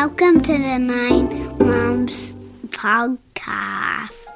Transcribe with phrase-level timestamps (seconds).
[0.00, 2.36] Welcome to the Nine Months
[2.68, 4.30] podcast.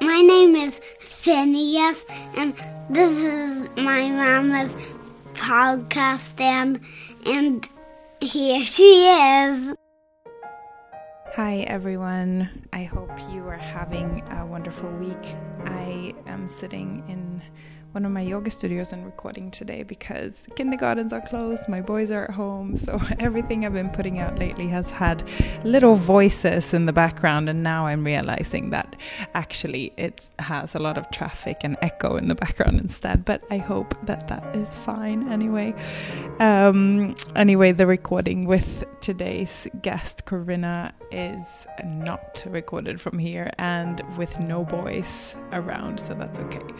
[0.00, 2.04] My name is Phineas,
[2.36, 2.52] and
[2.90, 4.74] this is my mama's
[5.34, 6.80] podcast, and,
[7.24, 7.68] and
[8.20, 9.76] here she is.
[11.34, 12.66] Hi, everyone.
[12.72, 15.36] I hope you are having a wonderful week.
[15.64, 17.40] I am sitting in
[17.94, 22.24] one of my yoga studios and recording today because kindergartens are closed, my boys are
[22.24, 25.22] at home, so everything I've been putting out lately has had
[25.62, 28.96] little voices in the background, and now I'm realizing that
[29.34, 33.24] actually it has a lot of traffic and echo in the background instead.
[33.24, 35.72] But I hope that that is fine anyway.
[36.40, 44.40] Um, anyway, the recording with today's guest, Corinna, is not recorded from here and with
[44.40, 46.74] no boys around, so that's okay.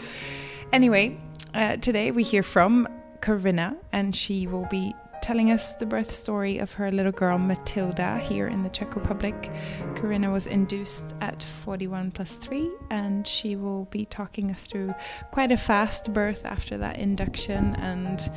[0.71, 1.17] Anyway,
[1.53, 2.87] uh, today we hear from
[3.21, 8.19] Corinna, and she will be telling us the birth story of her little girl Matilda
[8.19, 9.51] here in the Czech Republic.
[9.95, 14.93] Corinna was induced at 41 plus 3, and she will be talking us through
[15.31, 18.29] quite a fast birth after that induction and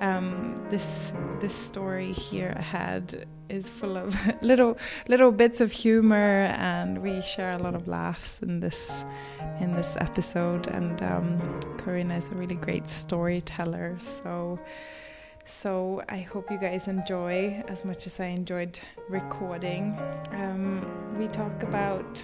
[0.00, 4.76] um, this this story here ahead is full of little
[5.08, 9.04] little bits of humor, and we share a lot of laughs in this
[9.60, 10.66] in this episode.
[10.68, 14.58] And um, is a really great storyteller, so.
[15.46, 19.94] So I hope you guys enjoy as much as I enjoyed recording.
[20.30, 22.22] Um, we talk about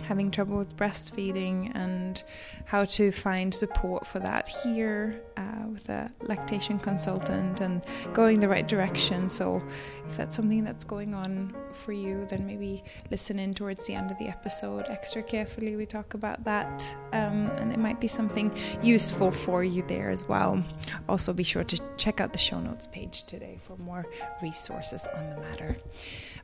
[0.00, 2.22] having trouble with breastfeeding and
[2.66, 8.48] how to find support for that here uh, with a lactation consultant and going the
[8.48, 9.28] right direction.
[9.28, 9.62] So,
[10.08, 14.10] if that's something that's going on for you, then maybe listen in towards the end
[14.10, 15.76] of the episode extra carefully.
[15.76, 20.28] We talk about that, um, and it might be something useful for you there as
[20.28, 20.62] well.
[21.08, 24.06] Also, be sure to check out the show notes page today for more
[24.42, 25.76] resources on the matter.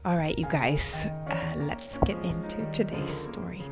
[0.09, 3.63] All right, you guys, uh, let's get into today's story.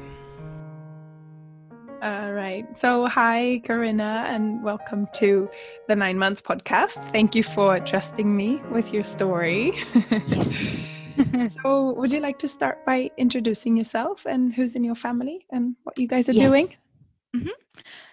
[2.03, 2.67] All right.
[2.79, 5.49] So, hi, Corinna, and welcome to
[5.89, 7.01] the Nine Months podcast.
[7.11, 9.73] Thank you for trusting me with your story.
[11.63, 15.75] so, would you like to start by introducing yourself and who's in your family and
[15.85, 16.51] what you guys are yes.
[16.51, 16.69] doing?
[17.35, 17.57] Mm-hmm.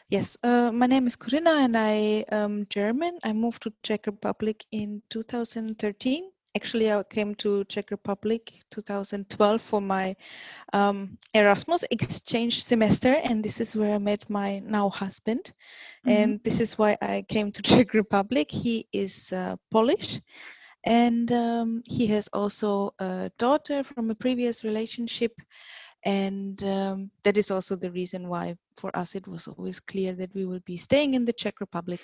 [0.07, 3.19] Yes, uh, my name is Corinna and I am German.
[3.21, 9.81] I moved to Czech Republic in 2013 actually i came to czech republic 2012 for
[9.81, 10.15] my
[10.73, 15.53] um, erasmus exchange semester and this is where i met my now husband.
[16.05, 16.09] Mm-hmm.
[16.09, 18.51] and this is why i came to czech republic.
[18.51, 20.21] He is uh, polish
[20.83, 25.31] and um, he has also a daughter from a previous relationship
[26.05, 30.33] and um, that is also the reason why for us it was always clear that
[30.35, 32.01] we will be staying in the czech republic.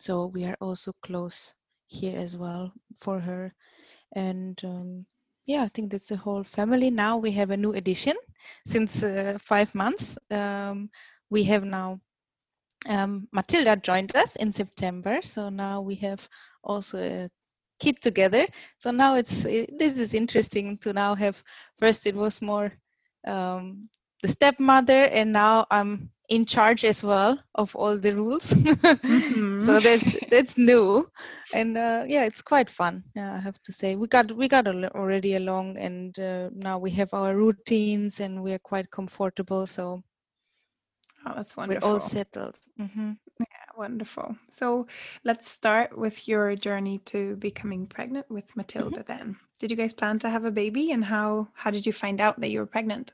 [0.00, 1.54] So we are also close
[1.88, 3.52] here as well for her
[4.12, 5.06] and um,
[5.46, 6.90] yeah i think that's the whole family.
[6.90, 8.16] Now we have a new addition
[8.66, 10.16] since uh, five months.
[10.30, 10.90] Um,
[11.30, 12.00] we have now
[12.88, 15.20] um, matilda joined us in september.
[15.22, 16.28] So now we have
[16.62, 17.30] also a
[17.80, 18.46] kid together.
[18.78, 21.42] So now it's it, this is interesting to now have
[21.78, 22.72] first it was more
[23.26, 23.88] um,
[24.22, 28.54] the stepmother and now i'm in charge as well of all the rules.
[29.08, 29.64] Mm-hmm.
[29.64, 31.08] so that's that's new.
[31.54, 33.96] And uh, yeah it's quite fun yeah i have to say.
[33.96, 38.52] We got we got already along and uh, now we have our routines and we
[38.52, 40.02] are quite comfortable so
[41.26, 42.58] oh that's wonderful we're all settled.
[42.78, 43.12] Mm-hmm.
[43.40, 44.36] yeah wonderful.
[44.50, 44.86] So
[45.24, 49.12] let's start with your journey to becoming pregnant with matilda mm-hmm.
[49.12, 49.36] then.
[49.60, 52.38] Did you guys plan to have a baby and how how did you find out
[52.40, 53.12] that you were pregnant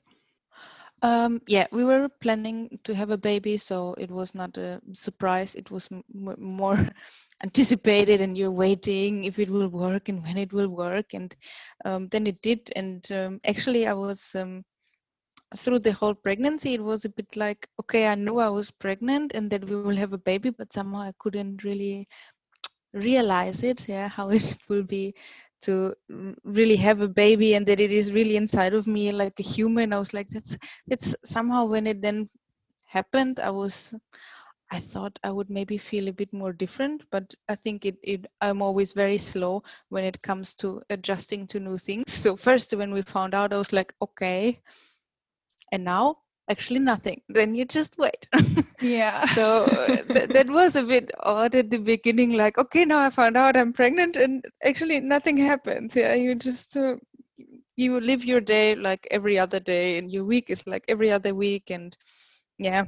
[1.04, 5.54] um, yeah, we were planning to have a baby, so it was not a surprise.
[5.54, 5.88] It was
[6.38, 6.78] more
[7.44, 11.34] anticipated, and you're waiting if it will work and when it will work, and
[11.84, 12.70] um, then it did.
[12.76, 14.64] And um, actually, I was um,
[15.56, 16.74] through the whole pregnancy.
[16.74, 19.96] It was a bit like, okay, I knew I was pregnant and that we will
[19.96, 22.06] have a baby, but somehow I couldn't really
[22.92, 23.88] realize it.
[23.88, 25.14] Yeah, how it will be
[25.66, 25.94] to
[26.44, 29.92] really have a baby and that it is really inside of me like a human.
[29.92, 30.56] I was like that's
[30.88, 32.28] it's somehow when it then
[32.86, 33.94] happened i was
[34.70, 38.26] i thought i would maybe feel a bit more different but i think it, it
[38.40, 42.04] i'm always very slow when it comes to adjusting to new things.
[42.24, 44.60] So first when we found out i was like okay
[45.72, 46.18] and now
[46.48, 47.22] actually nothing.
[47.28, 48.28] Then you just wait.
[48.80, 49.26] Yeah.
[49.26, 53.10] So uh, th- that was a bit odd at the beginning like okay now i
[53.10, 55.94] found out i'm pregnant and actually nothing happens.
[55.96, 56.96] Yeah you just uh,
[57.76, 61.34] you live your day like every other day and your week is like every other
[61.34, 61.96] week and
[62.58, 62.84] yeah.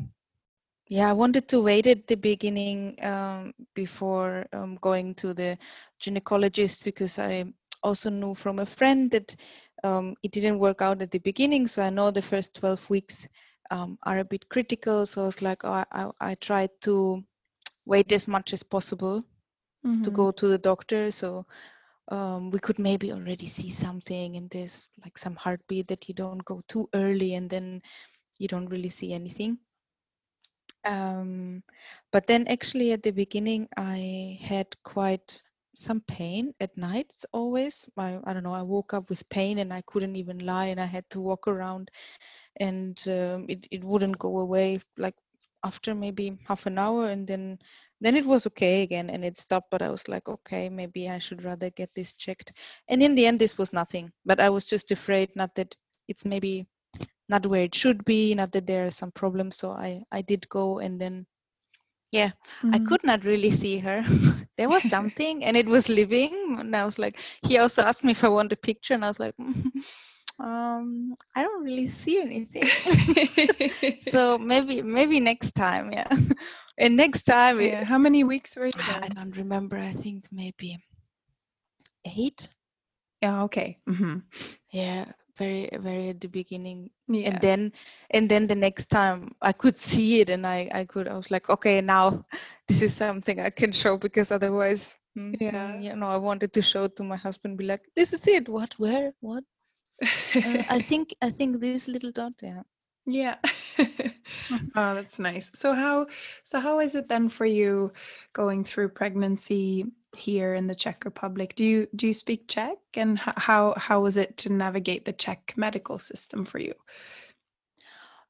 [0.88, 5.58] Yeah i wanted to wait at the beginning um, before um, going to the
[6.00, 7.44] gynecologist because i
[7.87, 9.37] also knew from a friend that
[9.85, 11.67] um, it didn't work out at the beginning.
[11.67, 13.29] So I know the first 12 weeks
[13.71, 15.06] um, are a bit critical.
[15.06, 17.23] So I was like, oh, I, I tried to
[17.85, 19.23] wait as much as possible
[19.87, 20.03] mm-hmm.
[20.03, 21.11] to go to the doctor.
[21.11, 21.47] So
[22.09, 26.44] um, we could maybe already see something in this, like some heartbeat that you don't
[26.44, 27.82] go too early and then
[28.39, 29.59] you don't really see anything.
[30.85, 31.62] Um,
[32.12, 35.43] but then actually at the beginning, I had quite
[35.76, 37.87] some pain at nights always.
[37.99, 40.81] I, I don't know, I woke up with pain and I couldn't even lie and
[40.81, 41.90] I had to walk around
[42.58, 45.14] and um, it, it wouldn't go away like
[45.64, 47.58] after maybe half an hour and then
[48.00, 51.19] then it was okay again and it stopped but i was like okay maybe i
[51.19, 52.52] should rather get this checked
[52.88, 55.75] and in the end this was nothing but i was just afraid not that
[56.08, 56.67] it's maybe
[57.29, 60.49] not where it should be not that there are some problems so i i did
[60.49, 61.26] go and then
[62.17, 62.31] yeah
[62.63, 62.75] mm-hmm.
[62.75, 63.99] i could not really see her
[64.59, 68.13] there was something and it was living and i was like he also asked me
[68.13, 69.35] if i want a picture and i was like
[70.39, 72.69] um i don't really see anything
[74.09, 76.13] so maybe maybe next time yeah
[76.79, 77.85] and next time yeah.
[77.85, 79.01] how many weeks were you there?
[79.03, 80.77] i don't remember i think maybe
[82.07, 82.49] eight
[83.23, 84.19] yeah okay mm-hmm.
[84.73, 85.05] yeah
[85.37, 86.91] very very at the beginning.
[87.09, 87.31] Yeah.
[87.31, 87.73] and then
[88.11, 91.31] and then the next time i could see it and i i could i was
[91.31, 92.25] like okay now
[92.67, 95.79] this is something i can show because otherwise mm, yeah.
[95.79, 98.49] you know i wanted to show to my husband be like this is it.
[98.49, 98.75] What?
[98.79, 99.12] Where?
[99.21, 99.44] What?
[100.03, 102.62] Uh, i think i think this little dot yeah.
[103.06, 103.37] Yeah.
[104.75, 105.50] Oh that's nice.
[105.55, 106.06] So how
[106.43, 107.93] so how is it then for you
[108.32, 109.87] going through pregnancy
[110.17, 111.55] here in the Czech Republic.
[111.57, 115.55] Do you do you speak Czech, and how how was it to navigate the Czech
[115.57, 116.75] medical system for you?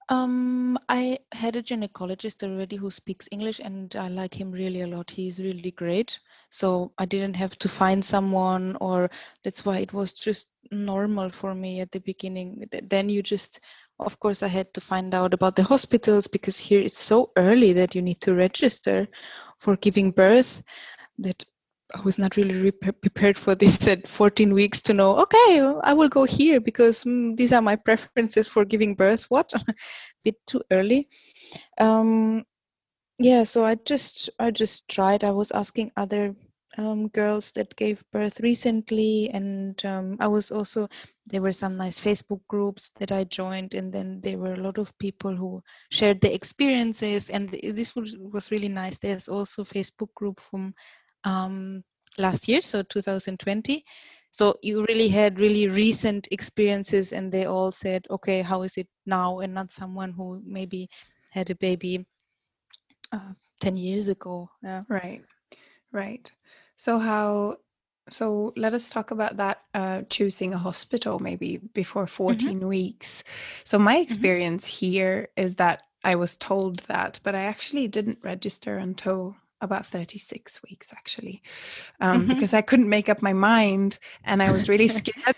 [0.09, 4.87] Um, I had a gynecologist already who speaks English, and I like him really a
[4.87, 5.11] lot.
[5.11, 6.19] He's really great.
[6.51, 9.11] So I didn't have to find someone, or
[9.43, 12.69] that's why it was just normal for me at the beginning.
[12.85, 13.61] Then you just,
[13.99, 17.73] of course, I had to find out about the hospitals because here it's so early
[17.73, 19.09] that you need to register
[19.59, 20.63] for giving birth.
[21.19, 21.45] That
[21.95, 26.09] I was not really prepared for this at 14 weeks to know, okay, I will
[26.09, 29.25] go here because mm, these are my preferences for giving birth.
[29.29, 29.53] What?
[29.69, 29.75] a
[30.25, 31.09] bit too early.
[31.79, 32.45] Um,
[33.19, 35.25] yeah, so I just I just tried.
[35.25, 36.35] I was asking other
[36.77, 40.89] um, girls that gave birth recently, and um, I was also
[41.27, 44.77] there were some nice Facebook groups that I joined, and then there were a lot
[44.77, 48.99] of people who shared their experiences, and this was was really nice.
[48.99, 50.75] There's also Facebook group from
[51.25, 51.83] um,
[52.19, 53.85] last year, so 2020.
[54.31, 58.89] So you really had really recent experiences, and they all said, "Okay, how is it
[59.07, 60.89] now?" And not someone who maybe
[61.31, 62.07] had a baby
[63.13, 64.51] uh, 10 years ago.
[64.63, 64.83] Yeah.
[64.89, 65.23] Right,
[65.93, 66.31] right.
[66.77, 67.57] So how?
[68.09, 69.63] So let us talk about that.
[69.75, 72.69] Uh, choosing a hospital maybe before 14 mm-hmm.
[72.69, 73.25] weeks.
[73.65, 74.03] So my mm-hmm.
[74.03, 74.87] experience mm-hmm.
[74.87, 80.63] here is that I was told that, but I actually didn't register until about 36
[80.69, 81.43] weeks actually
[82.01, 82.29] um, mm-hmm.
[82.29, 85.37] because i couldn't make up my mind and i was really scared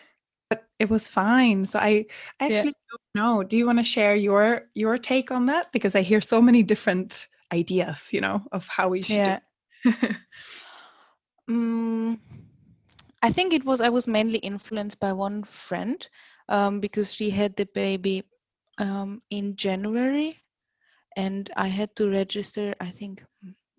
[0.50, 2.04] but it was fine so i
[2.40, 2.90] actually yeah.
[2.90, 6.20] don't know do you want to share your your take on that because i hear
[6.20, 9.38] so many different ideas you know of how we should yeah.
[11.48, 12.20] um,
[13.22, 16.08] i think it was i was mainly influenced by one friend
[16.48, 18.24] um, because she had the baby
[18.78, 20.36] um, in january
[21.16, 23.22] and i had to register i think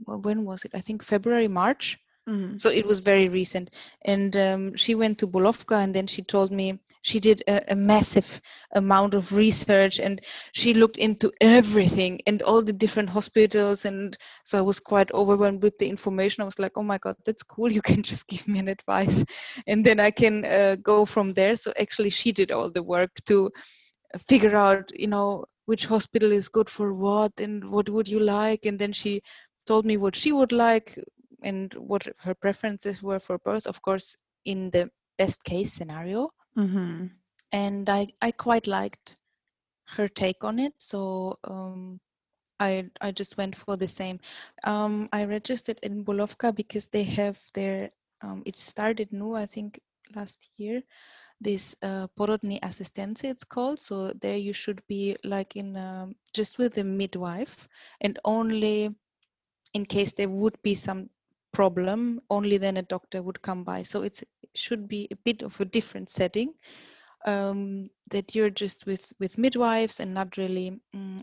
[0.05, 0.71] when was it?
[0.73, 1.99] I think February, March.
[2.27, 2.57] Mm-hmm.
[2.57, 3.71] So it was very recent.
[4.03, 7.75] And um, she went to Bulovka and then she told me she did a, a,
[7.75, 8.41] massive
[8.73, 13.85] amount of research and she looked into everything and all the different hospitals.
[13.85, 16.43] And so I was quite overwhelmed with the information.
[16.43, 17.71] I was like, oh my God, that's cool.
[17.71, 19.23] You can just give me an advice
[19.65, 21.55] and then I can uh, go from there.
[21.55, 23.49] So actually, she did all the work to
[24.27, 28.65] figure out, you know, which hospital is good for what and what would you like.
[28.65, 29.21] And then she
[29.69, 30.97] told me what she would like
[31.43, 36.31] and what her preferences were for birth, of course, in the best case scenario.
[36.57, 37.05] Mm-hmm.
[37.51, 39.17] And I, I quite liked
[39.95, 40.73] her take on it.
[40.79, 41.99] So um,
[42.59, 44.19] I, I just went for the same.
[44.63, 49.79] Um, I registered in Bulovka because they have their, um, it started new, I think,
[50.15, 50.81] last year
[51.41, 56.57] this uh, porodní asistence it's called so there you should be like in um, just
[56.57, 57.67] with the midwife
[58.01, 58.89] and only
[59.73, 61.09] in case there would be some
[61.51, 63.83] problem, only then a doctor would come by.
[63.83, 64.23] So it
[64.53, 66.53] should be a bit of a different setting
[67.25, 71.21] um, that you're just with with midwives and not really, um,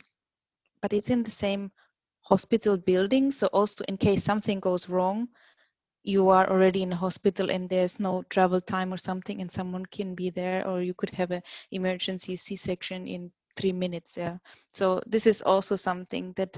[0.83, 1.71] but it's in the same
[2.23, 3.31] hospital building.
[3.31, 5.29] So also in case something goes wrong,
[6.07, 9.85] you are already in a hospital and there's no travel time or something and someone
[9.87, 14.37] can be there or you could have an emergency c-section in three minutes yeah
[14.73, 16.57] so this is also something that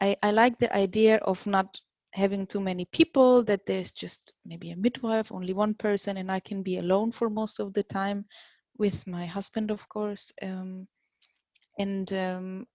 [0.00, 1.80] i i like the idea of not
[2.12, 6.40] having too many people that there's just maybe a midwife only one person and i
[6.40, 8.24] can be alone for most of the time
[8.78, 10.86] with my husband of course um,
[11.78, 12.66] and um,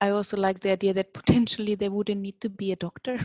[0.00, 3.18] i also like the idea that potentially there wouldn't need to be a doctor.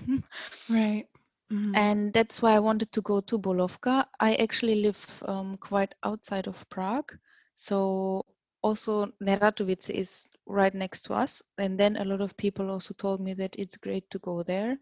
[0.70, 1.08] Right.
[1.52, 1.76] Mm-hmm.
[1.76, 4.06] and that's why i wanted to go to bulovka.
[4.20, 7.12] I actually live um, quite outside of prague
[7.56, 8.26] so
[8.62, 13.22] also neratovice is right next to us and then a lot of people also told
[13.22, 14.78] me that it's great to go there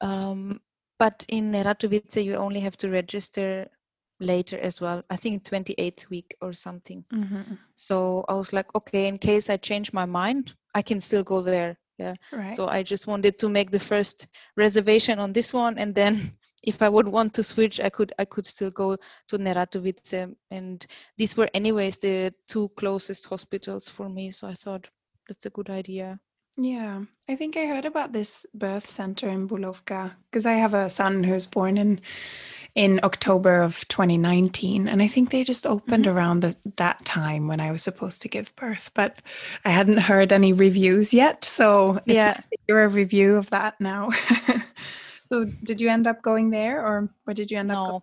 [0.00, 0.60] um,
[0.98, 3.68] but in Neratovice, you only have to register
[4.20, 5.02] later as well.
[5.10, 7.04] I think 28th week or something.
[7.12, 7.54] Mm-hmm.
[7.74, 11.42] So I was like, okay, in case I change my mind, I can still go
[11.42, 11.76] there.
[11.98, 12.14] Yeah.
[12.32, 12.56] Right.
[12.56, 16.32] So I just wanted to make the first reservation on this one, and then
[16.66, 18.96] if I would want to switch, I could I could still go
[19.28, 20.86] to Neratovice, and
[21.18, 24.30] these were anyways the two closest hospitals for me.
[24.32, 24.90] So I thought
[25.28, 26.20] that's a good idea.
[26.58, 30.90] Yeah, I think I heard about this birth center in Bulovka because I have a
[30.90, 32.00] son who's born in
[32.74, 36.12] in October of 2019, and I think they just opened Mhm.
[36.14, 39.22] around the, that time when I was supposed to give birth, but
[39.64, 42.40] I hadn't heard any reviews yet, so it's Yeah.
[42.66, 44.10] hear a review of that now.
[45.26, 47.78] so, did you end up going there, or where did you end up?
[47.78, 47.86] No.
[47.86, 48.02] Go-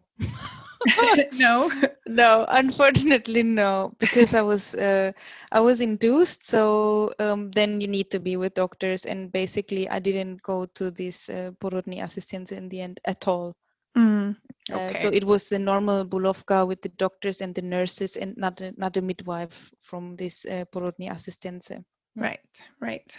[1.34, 1.72] no.
[2.08, 5.12] no unfortunately no because i was uh,
[5.52, 10.00] i was induced so um, then you need to be with doctors and basically i
[10.00, 13.54] didn't go to this uh, porodní asistence in the end at all
[13.96, 14.36] Mm,
[14.72, 18.60] uh, so it was the normal bulovka with the doctors and the nurses and not
[18.62, 21.72] a, not a midwife from this uh, porodní asistence
[22.16, 23.18] Right, right.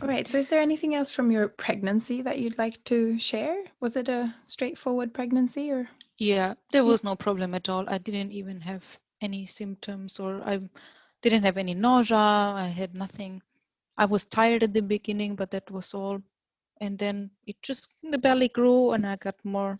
[0.00, 0.26] All right.
[0.26, 3.64] So, is there anything else from your pregnancy that you'd like to share?
[3.80, 5.88] Was it a straightforward pregnancy or?
[6.18, 7.84] yeah there was no problem at all.
[7.88, 8.84] I didn't even have
[9.20, 10.60] any symptoms or i
[11.22, 12.16] didn't have any nausea.
[12.16, 13.42] I had nothing.
[13.96, 16.20] I was tired at the beginning but that was all.
[16.80, 19.78] And then it just the belly grew and i got more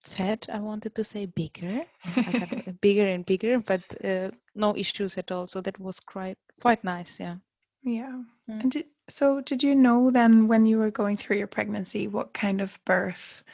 [0.00, 1.84] fat i wanted to say bigger.
[2.04, 5.46] I got bigger and bigger but uh, no issues at all.
[5.48, 7.36] So that was quite quite nice yeah
[7.84, 8.22] Yeah.
[8.50, 8.60] Mm.
[8.62, 12.32] And did, so, did you know then when you were going through your pregnancy what
[12.32, 13.44] kind of birth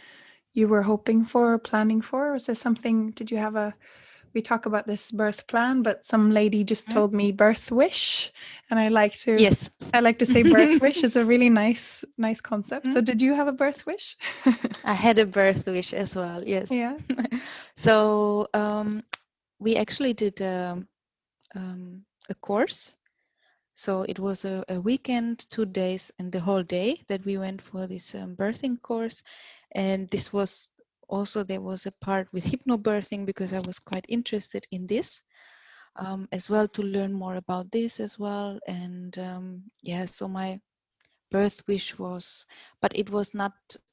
[0.53, 2.29] you were hoping for or planning for?
[2.29, 3.75] Or was there something, did you have a,
[4.35, 6.95] we talk about this birth plan, but some lady just Mm.
[6.95, 8.33] told me birth wish.
[8.71, 11.03] And I like to, yes I like to say birth wish.
[11.03, 12.93] It's a really nice, nice concept.
[12.93, 13.07] So, Mm.
[13.07, 14.17] did you have a birth wish?
[14.85, 16.97] i had a birth wish as well yes yeah.
[17.77, 19.03] so um,
[19.59, 20.87] we actually did um,
[21.55, 22.95] um, a course
[23.81, 27.63] so it was a, a weekend two days and the whole day that we went
[27.63, 29.23] for this um, birthing course
[29.75, 30.69] and this was
[31.09, 35.23] also there was a part with hypnobirthing because i was quite interested in this
[35.97, 40.61] um, as well to learn more about this as well and um, yeah so my
[41.31, 42.45] birth wish was
[42.83, 43.53] but it was not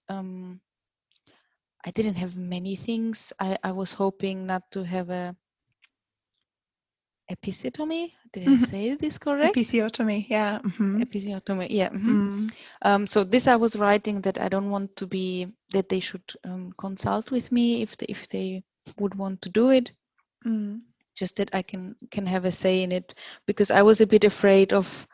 [0.09, 0.59] um,
[1.85, 3.31] I didn't have many things.
[3.39, 5.35] I, I was hoping not to have a
[7.31, 8.13] episiotomy.
[8.33, 8.67] Did I Mhm.
[8.67, 9.55] say this correct?
[9.55, 10.25] Episiotomy.
[10.29, 10.59] Yeah.
[10.63, 11.01] mhm.
[11.03, 11.67] Episiotomy.
[11.69, 11.89] Yeah.
[11.89, 12.29] mhm.
[12.49, 12.51] Mm.
[12.81, 16.23] Um, so this I was writing that I don't want to be that they should
[16.43, 18.63] um, consult with me if they, if they
[18.99, 19.91] would want to do it.
[20.45, 20.81] Mm.
[21.15, 23.15] Just that I can can have a say in it
[23.45, 25.07] because I was a bit afraid of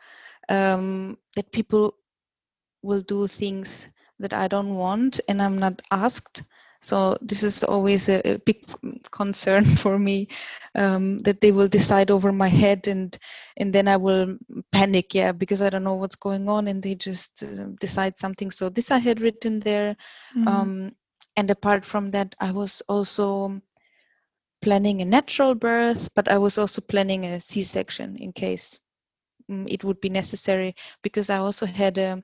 [0.48, 1.94] um, that people
[2.82, 6.44] will do things that I don't want and I'm not asked.
[6.84, 8.64] So this is always a, a big
[9.10, 10.28] concern for me
[10.74, 13.16] um, that they will decide over my head and
[13.56, 14.36] and then I will
[14.72, 18.50] panic, yeah, because I don't know what's going on and they just uh, decide something.
[18.50, 19.96] So this I had written there,
[20.34, 20.46] Mm.
[20.46, 20.92] um,
[21.36, 23.60] and apart from that, I was also
[24.62, 28.80] planning a natural birth, but I was also planning a C-section in case
[29.50, 32.22] mm, it would be necessary because I also had a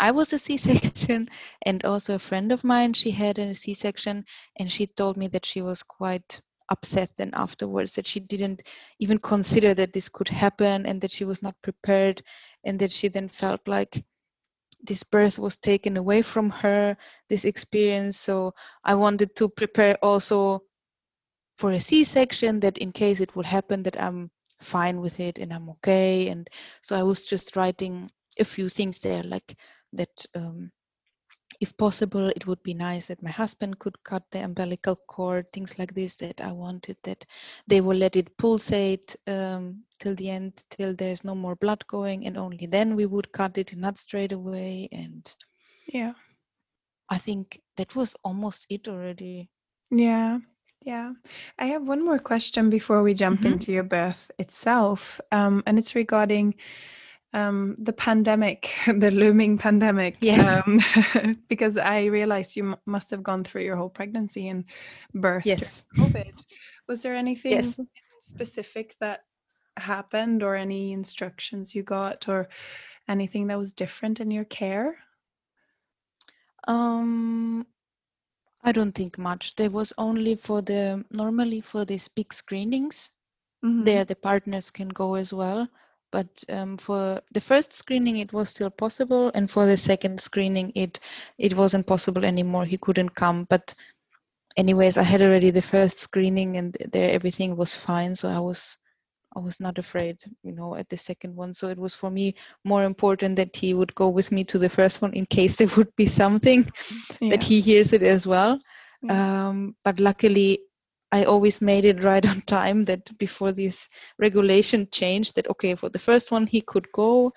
[0.00, 1.28] I was a C-section
[1.66, 4.24] and also a friend of mine she had a C-section
[4.56, 8.62] and she told me that she was quite upset then afterwards that she didn't
[8.98, 12.22] even consider that this could happen and that she was not prepared
[12.64, 14.02] and that she then felt like
[14.86, 16.96] this birth was taken away from her
[17.28, 18.18] this experience.
[18.18, 20.62] So I wanted to prepare also
[21.58, 25.52] for a C-section that in case it would happen that I'm fine with it and
[25.52, 26.28] I'm okay.
[26.28, 26.48] And
[26.82, 29.56] so I was just writing a few things there like
[29.94, 30.70] that um,
[31.60, 35.78] if possible it would be nice that my husband could cut the umbilical cord things
[35.78, 37.24] like this that I wanted that
[37.66, 42.26] they will let it pulsate um, till the end till there's no more blood going
[42.26, 45.34] and only then we would cut it not straight away and
[45.86, 46.14] Yeah.
[47.10, 49.50] I think that was almost it already.
[49.90, 50.38] Yeah.
[50.84, 51.12] Yeah.
[51.58, 53.46] I have one more question before we jump Mhm.
[53.46, 55.20] into your birth itself.
[55.32, 56.54] Um, and it's regarding
[57.34, 60.16] um, the pandemic, the looming pandemic.
[60.20, 60.62] Yes.
[60.66, 64.64] Um, because I realized you m- must have gone through your whole pregnancy and
[65.12, 65.84] birth Yes.
[65.96, 66.32] COVID.
[66.88, 67.76] Was there anything Yes.
[68.20, 69.24] specific that
[69.76, 72.48] happened or any instructions you got or
[73.08, 74.96] anything that was different in your care?
[76.68, 77.66] Um,
[78.62, 79.56] I don't think much.
[79.56, 83.10] There was only for the normally for these big screenings.
[83.64, 83.84] Mhm.
[83.84, 85.68] There the partners can go as well.
[86.14, 90.72] But um, for the first screening, it was still possible, and for the second screening,
[90.76, 91.00] it
[91.38, 92.64] it wasn't possible anymore.
[92.66, 93.46] He couldn't come.
[93.50, 93.74] But
[94.56, 98.14] anyways, I had already the first screening, and there everything was fine.
[98.14, 98.78] So I was
[99.36, 101.54] I was not afraid, you know, at the second one.
[101.54, 104.70] So it was for me more important that he would go with me to the
[104.70, 106.66] first one in case there would be something
[107.20, 107.30] Yeah.
[107.30, 108.60] that he hears it as well.
[109.02, 109.48] Yeah.
[109.48, 110.60] Um, but luckily,
[111.14, 115.90] I always made it right on time that before this regulation changed, that okay, for
[115.90, 117.32] the first one he could go.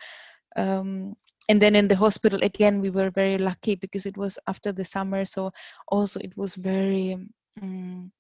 [0.58, 1.16] Um,
[1.50, 4.86] and then in the hospital, again, we were very lucky because it was after the
[4.86, 5.26] summer.
[5.26, 5.52] So
[5.90, 7.18] also it was very
[7.62, 8.12] um,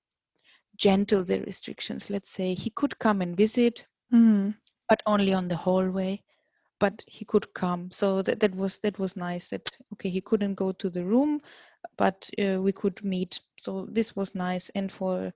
[0.77, 2.09] gentle, the restrictions.
[2.09, 4.55] Let's say he could come and visit, Mhm.
[4.89, 6.23] but only on the hallway
[6.79, 10.55] but he could come so that, that was that was nice that okay he couldn't
[10.55, 11.41] go to the room
[11.98, 13.39] but uh, we could meet.
[13.60, 14.69] So this was nice.
[14.75, 15.34] And for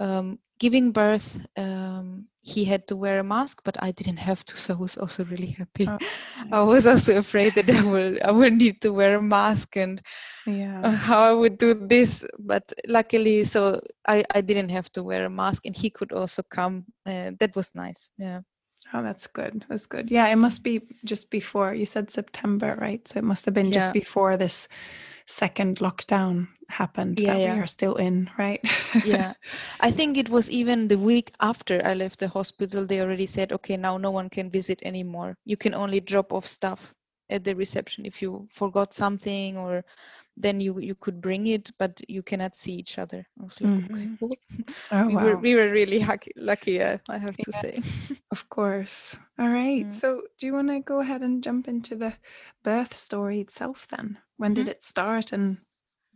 [0.00, 4.56] um, giving birth um, he had to wear a mask but i didn't have to
[4.56, 5.86] so i was also really happy.
[5.88, 5.98] Oh,
[6.52, 10.02] i was also afraid that i will i will need to wear a mask and
[10.46, 10.80] Yeah.
[10.82, 12.24] uh, how i would do this.
[12.38, 16.42] But luckily so i i didn't have to wear a mask and he could also
[16.42, 18.10] come uh, that was nice.
[18.18, 18.40] Yeah.
[18.94, 19.66] Oh, that's good.
[19.68, 20.10] That's good.
[20.10, 21.74] Yeah, it must be just before.
[21.74, 23.06] You said September, right?
[23.06, 24.68] So it must have been just before this
[25.28, 27.56] second lockdown happened Yeah, that yeah.
[27.56, 28.60] we are still in, right?
[29.02, 29.34] yeah
[29.80, 33.52] i think it was even the week after i left the hospital they already said
[33.52, 36.94] okay now no one can visit anymore you can only drop off stuff
[37.30, 39.84] at the reception if you forgot something or
[40.36, 43.72] then you you could bring it but you cannot see each other I was like,
[43.86, 44.18] okay, Mhm.
[44.18, 44.36] cool.
[44.90, 45.24] oh, we wow.
[45.24, 47.80] were we were really lucky lucky uh, i have to say
[48.30, 49.16] Of course.
[49.38, 49.90] All right.
[49.90, 49.92] Mm.
[49.92, 52.14] So, do you want to go ahead and jump into the
[52.62, 54.18] birth story itself then?
[54.38, 54.70] When did Mhm.
[54.70, 55.58] it start and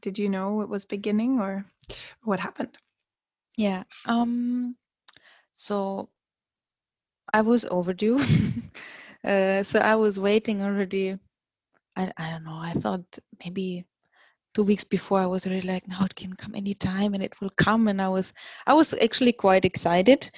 [0.01, 1.67] did you know it was beginning or
[2.25, 2.79] what happened?
[3.57, 4.77] yeah um
[5.55, 6.09] so
[7.33, 8.19] i was overdue
[9.25, 11.19] uh, so i was waiting already
[11.97, 13.85] I, I don't know i thought maybe
[14.55, 17.51] two weeks before i was really like now it can come anytime and it will
[17.57, 18.33] come and i was
[18.67, 20.31] i was actually quite excited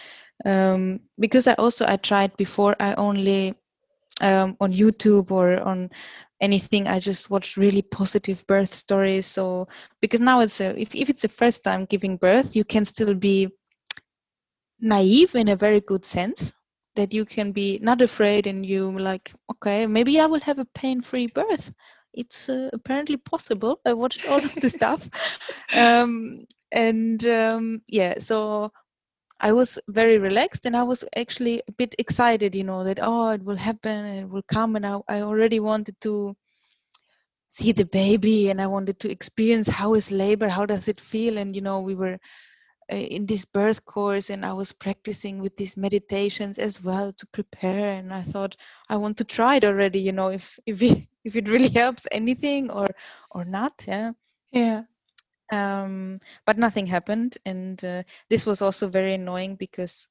[0.44, 3.55] um, because i also i tried before i only
[4.20, 5.90] um, on youtube or on
[6.40, 6.87] anything.
[6.88, 9.66] I just watched really positive birth stories so
[10.01, 13.14] because now it's a if, if it's the first time giving birth you can still
[13.14, 13.49] be
[14.81, 16.53] naive in a very good sense
[16.97, 20.68] that you can be not afraid and you like okay maybe i will have a
[20.75, 21.73] pain-free birth.
[22.16, 23.81] It's uh, apparently possible.
[23.85, 25.11] I watched all of the stuff.
[25.75, 28.70] Um, and um, yeah so
[29.44, 33.30] i was very relaxed and i was actually a bit excited you know that oh
[33.30, 36.37] it will happen and it will come and i, I already wanted to
[37.50, 41.38] see the baby and i wanted to experience how is labor how does it feel
[41.38, 42.18] and you know we were
[42.92, 47.26] uh, in this birth course and i was practicing with these meditations as well to
[47.28, 48.57] prepare and i thought
[48.90, 52.07] i want to try it already you know if if it if it really helps
[52.12, 52.88] anything or
[53.33, 54.12] or not yeah
[54.52, 54.85] Yeah.
[55.52, 60.09] Um but nothing happened and uh, this was also very annoying because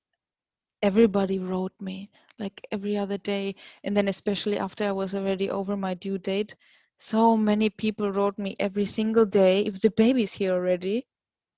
[0.82, 5.76] everybody wrote me like every other day and then especially after i was already over
[5.78, 6.56] my due date
[6.98, 11.06] so many people wrote me every single day if the baby's here already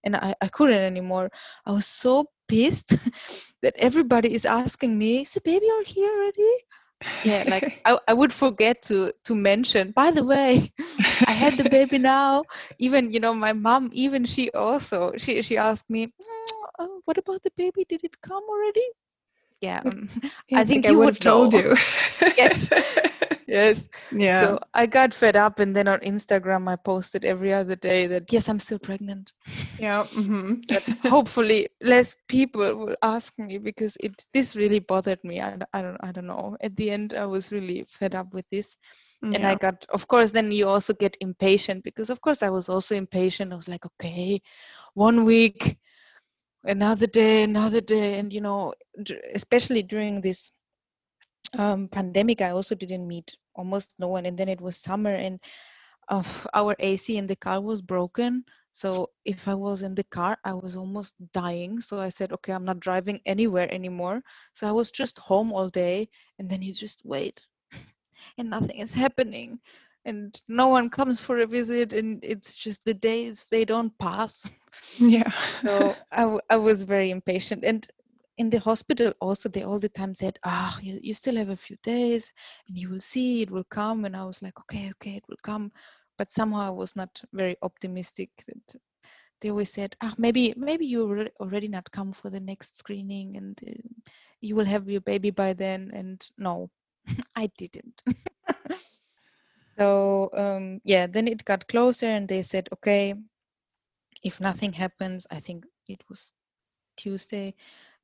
[0.05, 1.29] and I, I couldn't anymore.
[1.65, 2.95] I was so pissed
[3.61, 6.53] that everybody is asking me, is the baby all here already?
[7.23, 10.71] Yeah, like I, I would forget to to mention, by the way,
[11.25, 12.45] I had the baby now.
[12.79, 16.47] Even, you know, my mom, even she also, she she asked me, "Mm,
[16.79, 17.85] uh, what about the baby?
[17.87, 18.85] Did it come already?
[19.61, 20.09] Yeah, um,
[20.49, 21.53] Yeah, I think I would have told know.
[21.53, 21.75] you.
[22.37, 22.69] Yes.
[23.47, 23.87] yes.
[24.11, 24.31] Yeah.
[24.31, 28.31] So I got fed up and then on Instagram I posted every other day that
[28.31, 29.33] yes, I'm still pregnant.
[29.77, 30.03] yeah.
[30.13, 35.57] hmm but hopefully less people will ask me because it this really bothered me I,
[35.73, 38.77] I don't i don't know at the end i was really fed up with this
[39.33, 42.69] and i got of course then you also get impatient because of course i was
[42.69, 44.41] also impatient i was like okay
[44.93, 45.77] one week
[46.65, 48.73] another day another day and you know
[49.33, 50.51] especially during this
[51.57, 55.39] um, pandemic i also didn't meet almost no one and then it was summer and
[56.09, 58.43] of our AC in the car was broken.
[58.73, 61.79] So if I was in the car, I was almost dying.
[61.79, 64.21] So I said, okay, I'm not driving anywhere anymore.
[64.53, 67.45] So I was just home all day, and then you just wait,
[68.37, 69.59] and nothing is happening,
[70.05, 74.45] and no one comes for a visit, and it's just the days they don't pass.
[74.99, 75.31] Yeah.
[75.63, 77.87] so I, w- I was very impatient, and
[78.37, 81.55] in the hospital also they all the time said ah you, you still have a
[81.57, 82.31] few days
[82.67, 84.05] and you will see it will come.
[84.05, 85.71] And i was like okay okay it will come.
[86.17, 88.75] But somehow i was not very optimistic that
[89.41, 93.59] they always said ah maybe maybe you already not come for the next screening and
[93.67, 93.73] uh,
[94.41, 95.91] you will have your baby by then.
[95.93, 96.69] And no
[97.35, 98.03] i didn't
[99.77, 103.13] so um, yeah then it got closer and they said okay
[104.23, 106.33] if nothing happens i think it was
[106.97, 107.53] tuesday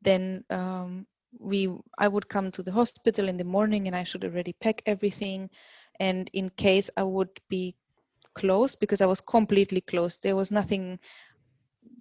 [0.01, 1.05] then um,
[1.39, 4.75] we i would come to the hospital in the morning and i should already pack
[4.85, 5.49] everything.
[5.99, 7.75] And in case i would be
[8.35, 10.99] closed because i was completely closed there was nothing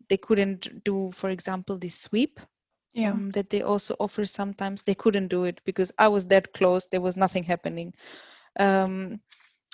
[0.08, 2.40] they couldn't do for example this sweep
[2.92, 3.18] Yeah.
[3.18, 4.82] um, that they also offer sometimes.
[4.82, 7.94] They couldn't do it because i was that close there was nothing happening.
[8.58, 9.20] Um,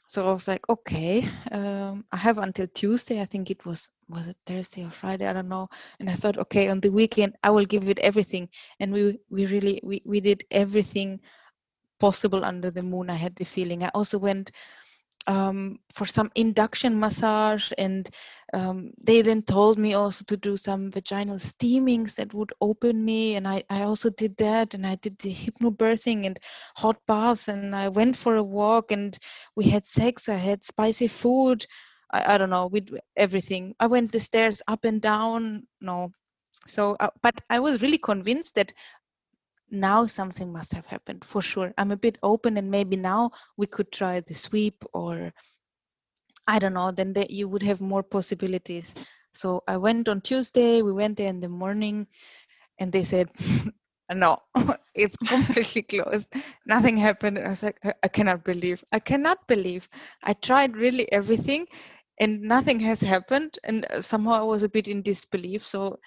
[0.06, 4.28] so i was like okay um, i have until tuesday i think it was was
[4.28, 5.68] it thursday or friday i don't know.
[6.00, 8.48] And i thought okay on the weekend i will give it everything.
[8.80, 11.20] And we we really we, we did everything
[11.98, 13.82] possible under the moon i had the feeling.
[13.82, 14.52] I also went
[15.26, 18.08] um, for some induction massage and
[18.54, 23.36] um, they then told me also to do some vaginal steamings that would open me
[23.36, 26.38] and I, I also did that and i did the hypnobirthing and
[26.76, 29.18] hot baths and i went for a walk and
[29.56, 31.66] we had sex i had spicy food
[32.12, 33.74] i, I don't know with everything.
[33.80, 36.12] I went the stairs up and down no.
[36.66, 38.72] So uh, but i was really convinced that
[39.70, 41.72] now something must have happened for sure.
[41.78, 45.32] I'm a bit open and maybe now we could try the sweep or
[46.46, 48.94] i don't know then that you would have more possibilities.
[49.34, 52.06] So i went on tuesday we went there in the morning
[52.78, 53.30] and they said
[54.12, 54.38] no
[54.94, 56.28] it's completely closed.
[56.66, 57.38] Nothing happened.
[57.38, 59.88] I was like I, I cannot believe i cannot believe.
[60.22, 61.66] I tried really everything
[62.18, 65.64] and nothing has happened and uh, somehow i was a bit in disbelief.
[65.66, 65.98] So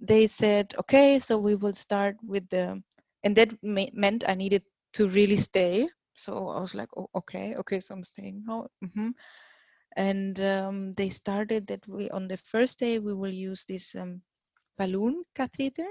[0.00, 2.82] they said okay so we will start with the
[3.24, 5.88] and that ma- meant i needed to really stay.
[6.14, 9.10] So i was like oh, okay okay so i'm staying now hmm
[9.96, 14.22] and um, they started that we on the first day we will use this um,
[14.78, 15.88] balloon catheter.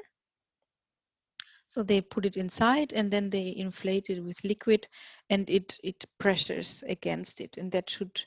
[1.69, 4.87] So they put it inside and then they inflate it with liquid
[5.29, 8.21] and it it pressures against it and that should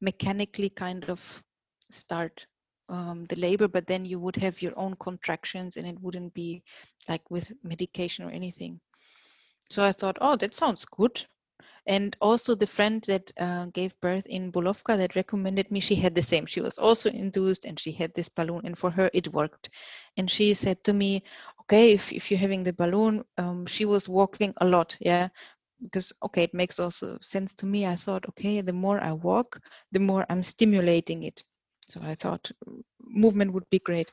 [0.00, 1.42] mechanically kind of
[1.90, 2.46] start
[2.92, 6.62] um, the labor but then you would have your own contractions and it wouldn't be
[7.08, 8.80] like with medication or anything
[9.70, 11.26] so i thought oh that sounds good
[11.86, 16.14] and also the friend that uh, gave birth in Bulovka that recommended me, she had
[16.14, 16.46] the same.
[16.46, 19.70] She was also induced and she had this balloon and for her it worked.
[20.16, 21.24] And she said to me,
[21.62, 25.28] okay, if, if you're having the balloon, um, she was walking a lot, yeah.
[25.82, 27.86] Because okay, it makes also sense to me.
[27.86, 31.42] I thought, okay, the more I walk, the more I'm stimulating it.
[31.88, 32.50] So I thought
[33.00, 34.10] movement would be great.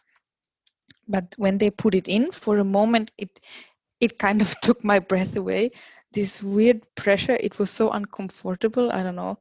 [1.08, 3.40] But when they put it in, for a moment, it
[4.00, 5.72] it kind of took my breath away.
[6.14, 9.38] This weird pressure it was so uncomfortable i don't know.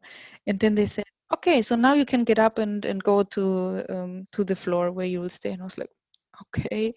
[0.46, 3.84] And then they said okay so now you can get up and and go to
[3.88, 5.52] um, to the floor where you will stay.
[5.52, 5.90] And i was like
[6.42, 6.94] okay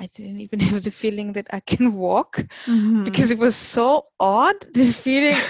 [0.00, 3.04] i didn't even have the feeling that i can walk Mhm.
[3.04, 5.42] because it was so odd this feeling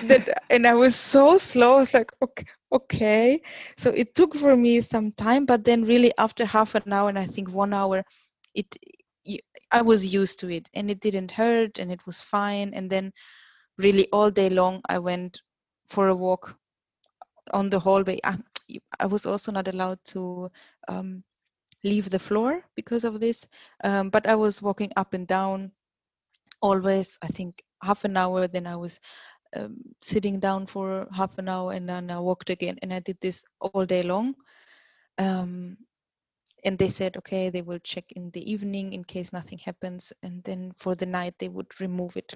[0.00, 3.40] that and i was so slow i was like okay okay.
[3.76, 7.12] So it took for me some time but then really after half an hour and
[7.12, 7.98] i think one hour
[8.48, 8.66] it
[9.70, 12.72] I was used to it and it didn't hurt and it was fine.
[12.74, 13.12] And then
[13.78, 15.40] really all day long i went
[15.88, 16.56] for a walk
[17.52, 18.20] on the hallway.
[18.24, 18.38] I,
[19.00, 20.44] I was also not allowed to
[20.88, 21.24] um,
[21.84, 23.46] leave the floor because of this.
[23.84, 25.72] Um, but i was walking up and down
[26.60, 28.46] always i think half an hour.
[28.48, 29.00] Then i was
[29.56, 33.18] um, sitting down for half an hour and then i walked again and i did
[33.20, 34.34] this all day long.
[35.18, 35.76] Um,
[36.64, 40.42] and they said okay they will check in the evening in case nothing happens and
[40.44, 42.34] then for the night they would remove it.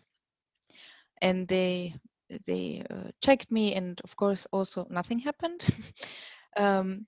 [1.22, 1.94] And they
[2.46, 5.68] they uh, checked me and of course also nothing happened.
[6.58, 7.06] Um,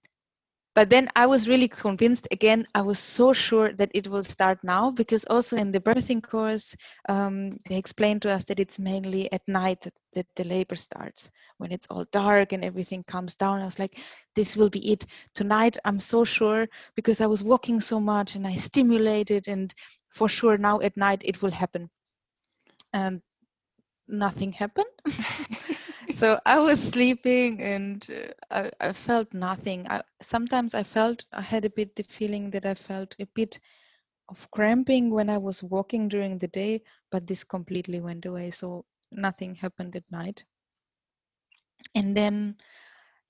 [0.78, 4.58] but then i was really convinced again i was so sure that it will start
[4.62, 6.76] now because also in the birthing course
[7.08, 11.32] um, they explained to us that it's mainly at night that, that the labor starts
[11.56, 13.60] when it's all dark and everything comes down.
[13.60, 13.98] I was like
[14.36, 15.04] this will be it.
[15.34, 19.74] Tonight i'm so sure because i was walking so much and i stimulated and
[20.10, 21.90] for sure now at night it will happen.
[22.92, 23.20] And
[24.06, 24.94] nothing happened
[26.18, 29.86] so I was sleeping and uh, I, I felt nothing.
[29.88, 33.60] I, sometimes I felt I had a bit the feeling that I felt a bit
[34.28, 38.50] of cramping when I was walking during the day, but this completely went away.
[38.50, 40.44] So nothing happened at night.
[41.94, 42.56] And then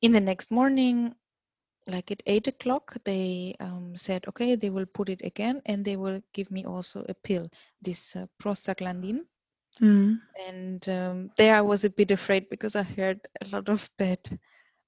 [0.00, 1.14] in the next morning,
[1.86, 5.96] like at eight o'clock, they um, said, okay, they will put it again and they
[5.96, 7.50] will give me also a pill,
[7.82, 9.20] this uh, prostaglandin.
[9.80, 10.20] Mm.
[10.46, 14.20] And um, there I was a bit afraid because I heard a lot of bad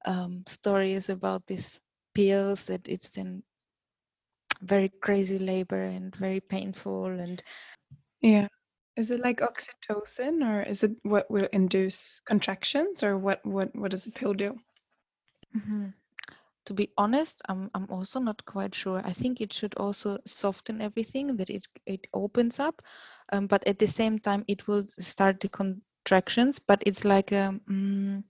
[0.04, 1.80] um, stories about these
[2.14, 3.42] pills that it's then
[4.62, 7.42] very crazy labor and very painful and
[8.20, 8.48] Yeah.
[8.96, 13.92] Is it like oxytocin or is it what will induce contractions or what what what
[13.92, 14.58] does the pill do?
[15.54, 15.94] Mhm.
[16.66, 19.02] To be honest I'm, I'm also not quite sure.
[19.04, 22.82] I think it should also soften everything that it it opens up
[23.32, 27.54] um, but at the same time it will start the contractions but it's like a
[27.68, 28.22] mm,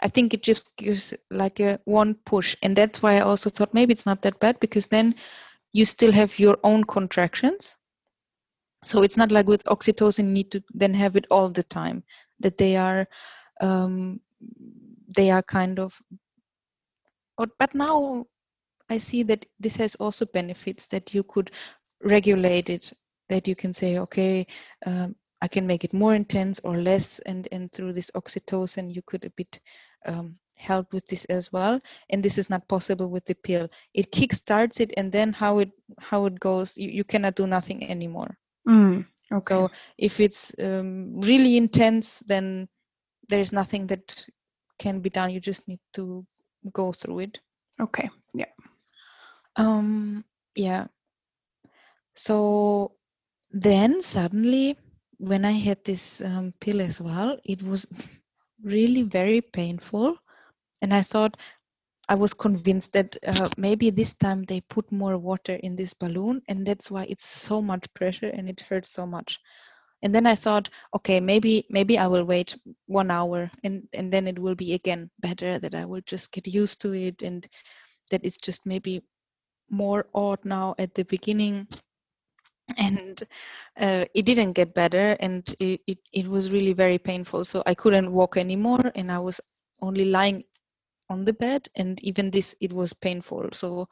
[0.00, 3.74] i think it just gives like a one push and that's why i also thought
[3.74, 5.14] maybe it's not that bad because then
[5.72, 7.76] you still have your own contractions.
[8.84, 12.02] So it's not like with oxytocin you need to then have it all the time
[12.40, 13.06] that they are
[13.60, 14.20] um,
[15.16, 16.00] they are kind of
[17.36, 18.24] but, now
[18.90, 21.50] i see that this has also benefits that you could
[22.02, 22.92] regulate it
[23.28, 24.46] that you can say okay
[24.86, 29.02] um, i can make it more intense or less and and through this oxytocin you
[29.06, 29.60] could a bit
[30.06, 34.10] um, help with this as well and this is not possible with the pill it
[34.12, 38.36] kickstarts it and then how it how it goes you, you cannot do nothing anymore
[38.68, 39.04] Mm.
[39.32, 39.54] Okay.
[39.54, 42.68] so if it's um, really intense then
[43.28, 44.24] there is nothing that
[44.78, 46.24] can be done you just need to
[46.72, 47.40] go through it
[47.80, 48.08] okay.
[48.34, 48.46] Yeah.
[49.56, 50.86] um yeah
[52.14, 52.92] so
[53.50, 54.76] then suddenly
[55.18, 57.86] when i had this um, pill as well it was
[58.62, 60.16] really very painful
[60.82, 61.36] and i thought
[62.08, 66.40] i was convinced that uh, maybe this time they put more water in this balloon
[66.48, 69.38] and that's why it's so much pressure and it hurts so much
[70.02, 74.26] and then i thought okay maybe maybe i will wait one hour and and then
[74.26, 77.48] it will be again better that i will just get used to it and
[78.10, 79.02] that it's just maybe
[79.70, 81.66] more odd now at the beginning.
[82.78, 83.22] And
[83.80, 87.44] uh, it didn't get better and it, it, it was really very painful.
[87.44, 89.40] So i couldn't walk anymore and i was
[89.80, 90.44] only lying
[91.10, 93.48] on the bed and even this it was painful.
[93.52, 93.88] So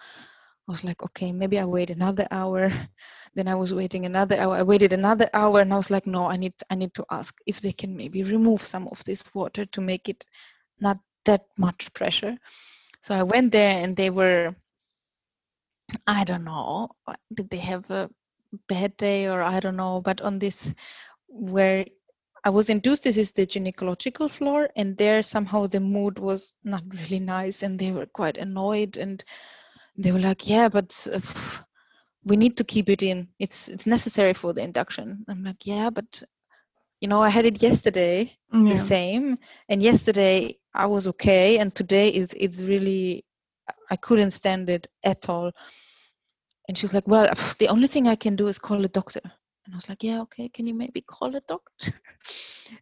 [0.68, 2.70] i was like okay maybe i wait another hour.
[3.34, 6.24] Then i was waiting another hour i waited another hour and i was like no
[6.26, 9.64] i need i need to ask if they can maybe remove some of this water
[9.66, 10.26] to make it
[10.80, 12.36] not that much pressure.
[13.02, 14.54] So i went there and they were
[16.06, 18.10] i don't know uh, did they have a
[18.68, 20.74] bad day or i don't know but on this
[21.28, 21.84] where
[22.44, 26.82] i was induced this is the gynecological floor and there somehow the mood was not
[26.92, 29.24] really nice and they were quite annoyed and
[30.00, 31.20] they were like yeah but uh,
[32.24, 33.28] we need to keep it in.
[33.38, 35.24] It's it's necessary for the induction.
[35.28, 36.22] I'm like yeah but
[37.00, 42.10] you know i had it yesterday the same and yesterday i was okay and today
[42.10, 43.24] is it's really
[43.90, 45.50] i couldn't stand it at all.
[46.68, 49.20] And she was like well the only thing i can do is call a doctor.
[49.24, 51.72] And i was like yeah okay can you maybe call a doctor?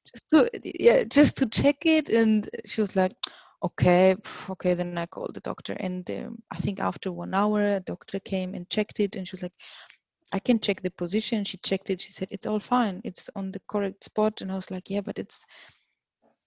[0.04, 3.14] Just to yeah just to check it and she was like
[3.62, 4.14] okay
[4.48, 8.20] okay then i called the doctor and um, i think after one hour a doctor
[8.20, 9.54] came and checked it and she was like
[10.32, 11.44] i can check the position.
[11.44, 14.40] She checked it she said it's all fine it's on the correct spot.
[14.40, 15.44] And i was like yeah but it's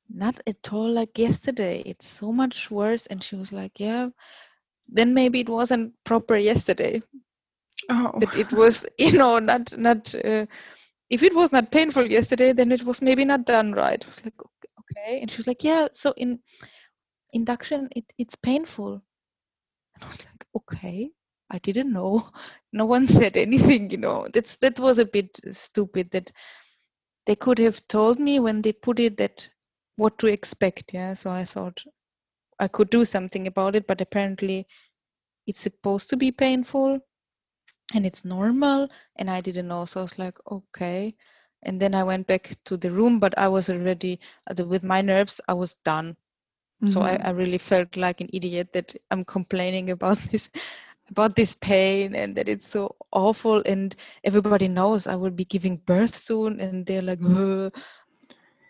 [0.10, 3.08] not at all like yesterday it's so much worse.
[3.08, 4.10] And she was like yeah
[4.88, 7.02] then maybe it wasn't proper yesterday.
[7.89, 8.12] Oh.
[8.19, 10.45] that it was you know not not uh,
[11.10, 14.04] if it was not painful yesterday then it was maybe not done right.
[14.04, 15.21] I was like "Ok- okay.
[15.21, 16.39] And she was like yeah so in
[17.34, 19.02] induction it, it's painful.
[19.96, 21.12] And i was like okay
[21.52, 22.30] i didn't know.
[22.74, 24.28] No one said anything you know.
[24.34, 26.32] That's that was a bit stupid that
[27.26, 29.50] they could have told me when they put it that
[29.96, 31.13] what to expect yeah.
[31.13, 31.84] So i thought
[32.60, 34.67] i could do something about it but apparently
[35.48, 37.00] it's supposed to be painful
[37.94, 39.86] and it's normal and i didn't know.
[39.86, 41.15] So i was like okay.
[41.63, 45.02] And then i went back to the room but i was already uh, with my
[45.02, 46.15] nerves i was done
[46.86, 47.24] so I, Mhm.
[47.24, 50.50] I really felt like an idiot that i'm complaining about this
[51.10, 55.78] about this pain and that it's so awful and everybody knows i will be giving
[55.78, 57.72] birth soon and they're like "Ugh."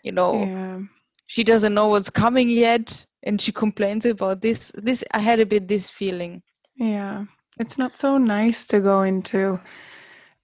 [0.02, 0.80] you know Yeah.
[1.26, 5.46] she doesn't know what's coming yet and she complains about this this i had a
[5.46, 6.42] bit this feeling
[6.76, 7.26] Yeah.
[7.58, 9.60] It's not so nice to go into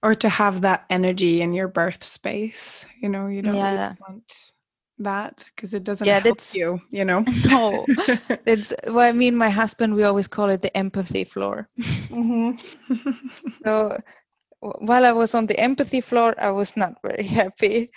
[0.03, 2.85] or to have that energy in your birth space.
[3.01, 4.53] You know, you don't really want
[4.99, 7.25] that because it doesn't Yeah, help that's- you, you know.
[7.49, 7.89] no
[8.45, 11.67] it's well i mean my husband we always call it the empathy floor
[12.11, 12.57] Mhm.
[13.65, 13.97] so
[14.61, 17.91] while i was on the empathy floor i was not very happy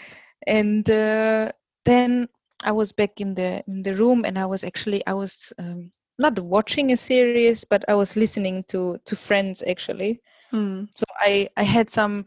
[0.47, 1.51] and uh,
[1.85, 2.29] then
[2.65, 5.91] i was back in the in the room and i was actually i was um,
[6.19, 10.21] not watching a series but i was listening to to friends actually
[10.53, 10.89] Mm.
[10.95, 12.25] so i i had some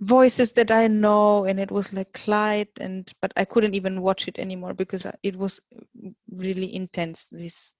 [0.00, 4.28] voices that i know and it was like clyde and but i couldn't even watch
[4.28, 5.60] it anymore because it was
[6.30, 7.72] really intense this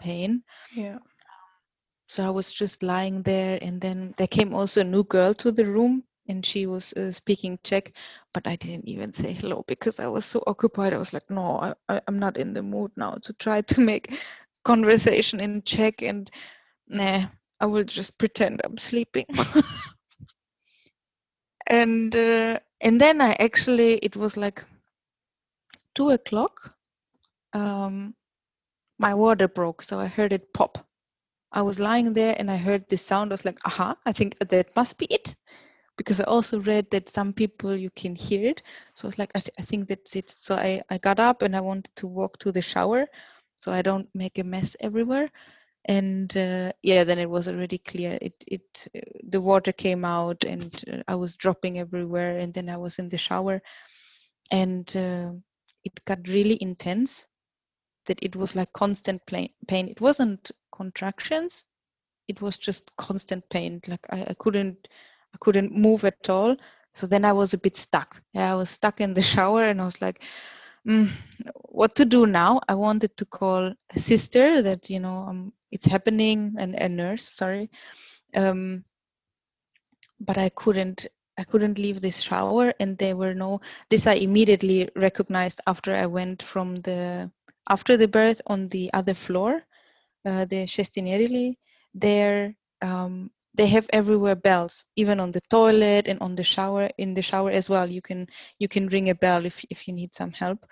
[0.00, 0.42] pain.
[0.74, 0.98] Yeah.
[2.08, 5.50] so i was just lying there and then there came also a new girl to
[5.52, 7.92] the room and she was uh, speaking czech
[8.34, 10.92] but i didn't even say hello because i was so occupied.
[10.92, 14.12] I was like no I, i'm not in the mood now to try to make
[14.64, 16.30] conversation in czech and
[16.88, 17.26] nah
[17.60, 19.26] i will just pretend i'm sleeping
[21.70, 24.64] and uh, and then i actually it was like
[25.94, 26.76] two o'clock
[27.54, 28.14] um
[28.98, 30.78] my water broke so i heard it pop
[31.52, 33.32] I was lying there and I heard this sound.
[33.32, 35.34] I was like, aha, I think that must be it.
[35.98, 38.62] Because I also read that some people you can hear it.
[38.94, 40.30] So I was like, I, th- I think that's it.
[40.30, 43.06] So I, I got up and I wanted to walk to the shower
[43.58, 45.28] so I don't make a mess everywhere.
[45.86, 48.18] And uh, yeah, then it was already clear.
[48.20, 52.38] It, it, uh, the water came out and uh, I was dropping everywhere.
[52.38, 53.62] And then I was in the shower
[54.50, 55.32] and uh,
[55.84, 57.26] it got really intense
[58.06, 59.88] that it was like constant pain.
[59.88, 61.64] It wasn't contractions.
[62.28, 63.80] It was just constant pain.
[63.86, 64.88] Like I, I couldn't,
[65.34, 66.56] I couldn't move at all.
[66.94, 68.20] So then I was a bit stuck.
[68.32, 70.22] Yeah, I was stuck in the shower, and I was like,
[70.88, 71.08] mm,
[71.54, 75.86] "What to do now?" I wanted to call a sister that you know um, it's
[75.86, 77.24] happening, and a nurse.
[77.24, 77.70] Sorry,
[78.34, 78.84] um,
[80.20, 81.06] but I couldn't.
[81.38, 83.60] I couldn't leave this shower, and there were no.
[83.88, 87.30] This I immediately recognized after I went from the
[87.68, 89.62] after the birth on the other floor,
[90.24, 91.56] uh, the šestinedělí,
[91.94, 96.90] there um, they have everywhere bells, even on the toilet and on the shower.
[96.98, 99.94] In the shower as well, you can you can ring a bell if if you
[99.94, 100.64] need some help.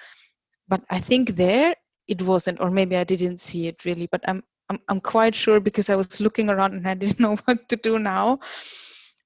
[0.68, 1.74] But I think there
[2.06, 4.08] it wasn't, or maybe I didn't see it really.
[4.10, 7.36] But I'm I'm I'm quite sure because I was looking around and I didn't know
[7.44, 8.40] what to do now.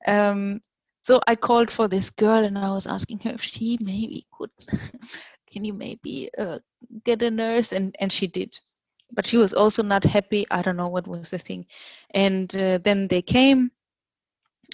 [0.06, 0.60] Um,
[1.02, 4.50] so I called for this girl and I was asking her if she maybe could.
[5.52, 6.60] Can you maybe uh,
[7.04, 8.58] get a nurse and and she did
[9.12, 10.46] but she was also not happy.
[10.50, 11.66] I don't know what was the thing.
[12.10, 13.70] And uh, then they came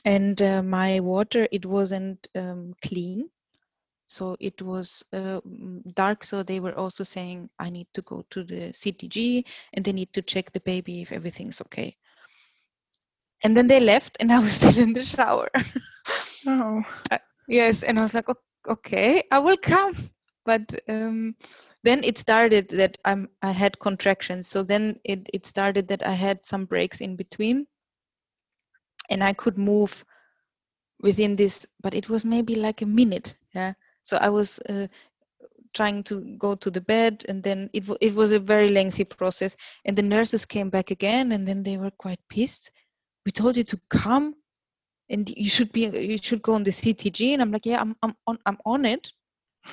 [0.04, 3.28] and uh, my water it wasn't um, clean.
[4.06, 8.24] So it was uh, mm, dark so they were also saying i need to go
[8.30, 11.96] to the ctg and they need to check the baby if everything's okay.
[13.44, 15.50] And then they left and i was still in the shower.
[16.46, 16.82] Oh.
[17.48, 18.28] Yes, and I was like,
[18.68, 20.10] okay, I will come.
[20.44, 21.34] But um,
[21.84, 24.48] then it started that I'm I had contractions.
[24.48, 27.66] So then it it started that I had some breaks in between,
[29.10, 30.04] and I could move
[31.00, 33.36] within this, but it was maybe like a minute.
[33.54, 33.74] Yeah.
[34.04, 34.88] So I was uh,
[35.74, 39.04] trying to go to the bed, and then it wa- it was a very lengthy
[39.04, 39.56] process.
[39.84, 42.72] And the nurses came back again, and then they were quite pissed.
[43.26, 44.34] We told you to come
[45.10, 47.96] and you should be you should go on the CTG and I'm like yeah I'm
[48.02, 49.12] I'm on I'm on it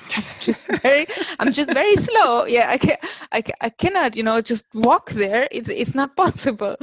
[0.40, 1.06] just very
[1.38, 2.46] I'm just very slow.
[2.46, 2.96] Yeah I can
[3.32, 5.48] I, I cannot you know just walk there.
[5.50, 6.76] It's it's not possible.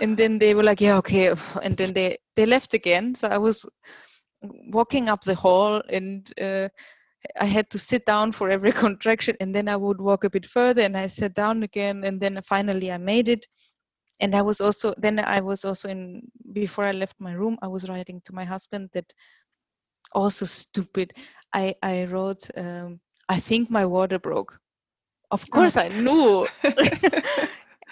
[0.00, 1.34] And then they were like yeah okay.
[1.62, 3.14] And then they they left again.
[3.14, 3.64] So I was
[4.42, 6.68] walking up the hall and uh,
[7.38, 9.36] I had to sit down for every contraction.
[9.40, 12.04] And then I would walk a bit further and I sat down again.
[12.04, 13.46] And then finally I made it.
[14.20, 17.68] And I was also then I was also in before I left my room I
[17.68, 19.12] was writing to my husband that
[20.12, 21.12] also stupid
[21.52, 24.58] I I wrote um, I think my water broke.
[25.30, 26.46] Of course I knew.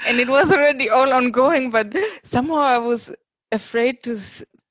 [0.07, 3.13] And it was already all ongoing but somehow I was
[3.51, 4.17] afraid to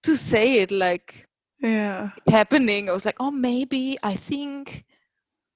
[0.04, 1.28] to say it like
[1.60, 2.12] yeah.
[2.18, 2.90] it's happening.
[2.90, 3.98] I was like oh maybe.
[4.04, 4.86] I think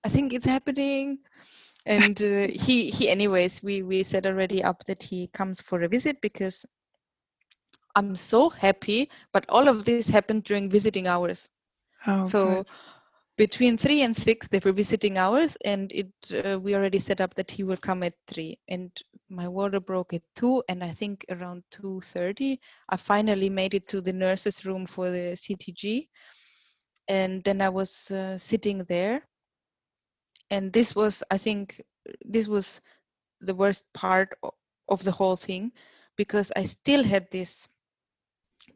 [0.03, 1.19] I think it's happening.
[1.85, 5.87] And uh, he he anyways we we set already up that he comes for a
[5.87, 6.65] visit because
[7.95, 11.49] i'm so happy but all of this happened during visiting hours.
[12.07, 12.65] Oh, so good.
[13.41, 16.11] Between three and six they were visiting hours and it
[16.45, 18.55] uh, we already set up that he will come at three.
[18.69, 18.91] And
[19.29, 23.99] my water broke at two and i think around 2.30 i finally made it to
[23.99, 26.07] the nurses room for the ctg
[27.07, 29.23] and then i was uh, sitting there.
[30.51, 31.81] And this was i think
[32.23, 32.79] this was
[33.39, 34.37] the worst part
[34.87, 35.71] of the whole thing
[36.15, 37.67] because i still had this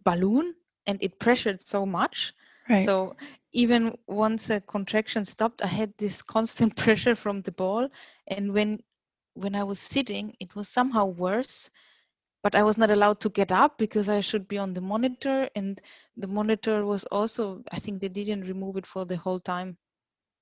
[0.03, 0.55] balloon
[0.87, 2.33] and it pressured so much
[2.69, 2.89] Right.
[2.89, 3.15] So
[3.53, 7.89] even once a contraction stopped, I had this constant pressure from the ball,
[8.27, 8.83] and when
[9.33, 11.69] when I was sitting, it was somehow worse.
[12.43, 15.49] But I was not allowed to get up because I should be on the monitor,
[15.55, 15.81] and
[16.17, 17.63] the monitor was also.
[17.71, 19.77] I think they didn't remove it for the whole time.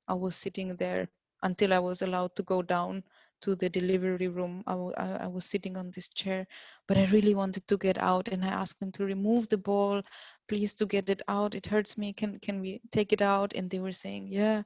[0.07, 1.09] I was sitting there
[1.43, 3.03] until I was allowed to go down
[3.44, 4.64] to the delivery room.
[4.68, 6.48] I, w- I, I was sitting on this chair,
[6.88, 10.02] but I really wanted to get out, and I asked them to remove the ball,
[10.50, 11.56] please, to get it out.
[11.56, 12.14] It hurts me.
[12.14, 13.54] Can can we take it out?
[13.56, 14.64] And they were saying, yeah.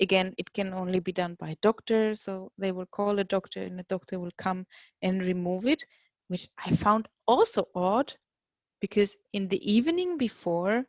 [0.00, 3.62] Again, it can only be done by a doctor, so they will call a doctor,
[3.62, 4.66] and the doctor will come
[5.02, 5.84] and remove it,
[6.28, 8.14] which I found also odd,
[8.80, 10.86] because in the evening before,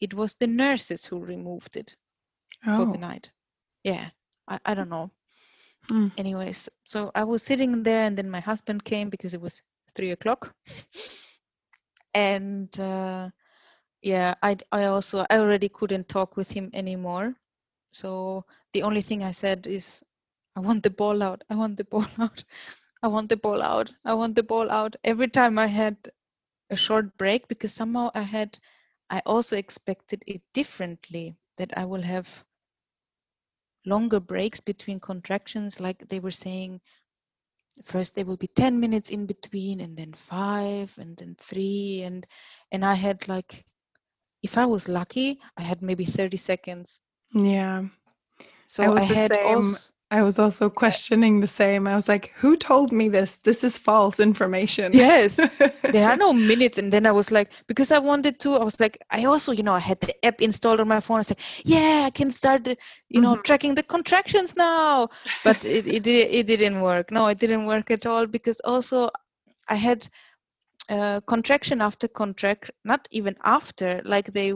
[0.00, 1.96] it was the nurses who removed it
[2.70, 2.98] for the Oh.
[2.98, 3.32] night.
[3.84, 4.10] Yeah,
[4.48, 5.10] I, I don't know.
[5.90, 6.10] Mm.
[6.16, 9.62] Anyways, so I was sitting there, and then my husband came because it was
[9.94, 10.54] three o'clock,
[12.14, 13.30] and uh,
[14.02, 17.34] yeah, I I also I already couldn't talk with him anymore.
[17.92, 20.02] So the only thing I said is,
[20.56, 21.42] I want the ball out.
[21.50, 22.44] I want the ball out.
[23.02, 23.92] I want the ball out.
[24.04, 24.96] I want the ball out.
[25.04, 25.96] Every time I had
[26.70, 28.58] a short break, because somehow I had,
[29.10, 32.44] I also expected it differently that I will have
[33.86, 36.80] longer breaks between contractions like they were saying
[37.84, 42.26] first there will be 10 minutes in between and then 5 and then 3 and
[42.72, 43.64] and I had like
[44.42, 47.00] if I was lucky I had maybe 30 seconds
[47.34, 47.84] Yeah.
[48.66, 49.42] so I, was the had same.
[49.42, 51.88] also I was also questioning the same.
[51.88, 53.38] I was like, who told me this?
[53.38, 54.92] This is false information.
[54.92, 55.40] yes
[55.92, 58.78] there are no minutes and then I was like because I wanted to I was
[58.78, 61.30] like I also you know I had the app installed on my phone I was
[61.30, 62.68] like yeah I can start
[63.10, 63.42] you know Mhm.
[63.42, 65.08] tracking the contractions now
[65.42, 69.10] but it, it it didn't work no it didn't work at all because also
[69.68, 70.08] I had
[70.88, 74.52] uh, contraction after contract not even after like they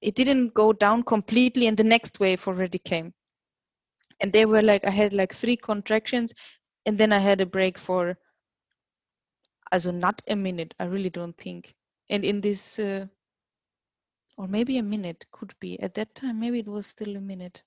[0.00, 3.12] it didn't go down completely and the next wave already came
[4.20, 6.34] and they were like I had like three contractions
[6.86, 8.16] and then I had a break for
[9.72, 11.74] also not a minute i really don't think.
[12.10, 13.06] And in this uh,
[14.36, 15.80] or maybe a minute could be.
[15.80, 17.62] At that time maybe it was still a minute.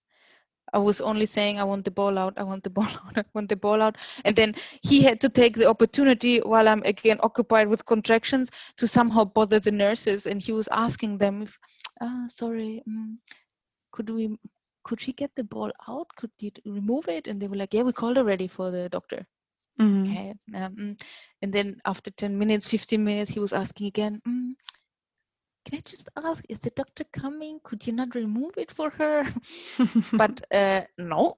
[0.74, 3.24] I was only saying i want the ball out i want the ball out i
[3.34, 3.98] want the ball out.
[4.26, 8.88] And then he had to take the opportunity while i'm again occupied with contractions to
[8.88, 11.58] somehow bother the nurses and he was asking them if
[12.02, 13.16] ah sorry mm,
[13.92, 14.38] could we
[14.88, 16.08] could she get the ball out?
[16.18, 17.28] Could you remove it?
[17.28, 19.28] And they were like yeah we called already for the doctor.
[19.80, 20.18] Mhm.
[20.18, 21.02] okay um, mm.
[21.42, 24.52] and then after 10 minutes 15 minutes he was asking again mm,
[25.66, 27.60] can i just ask is the doctor coming?
[27.64, 29.26] Could you not remove it for her?
[30.18, 31.38] But uh, no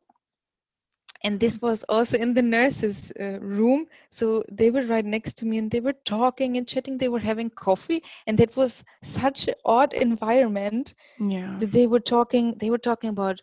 [1.24, 3.88] and this was also in the nurses uh, room.
[4.10, 6.98] So they were right next to me and they were talking and chatting.
[6.98, 10.94] They were having coffee and that was such an odd environment.
[11.20, 11.60] Yeah.
[11.60, 13.42] that they were talking they were talking about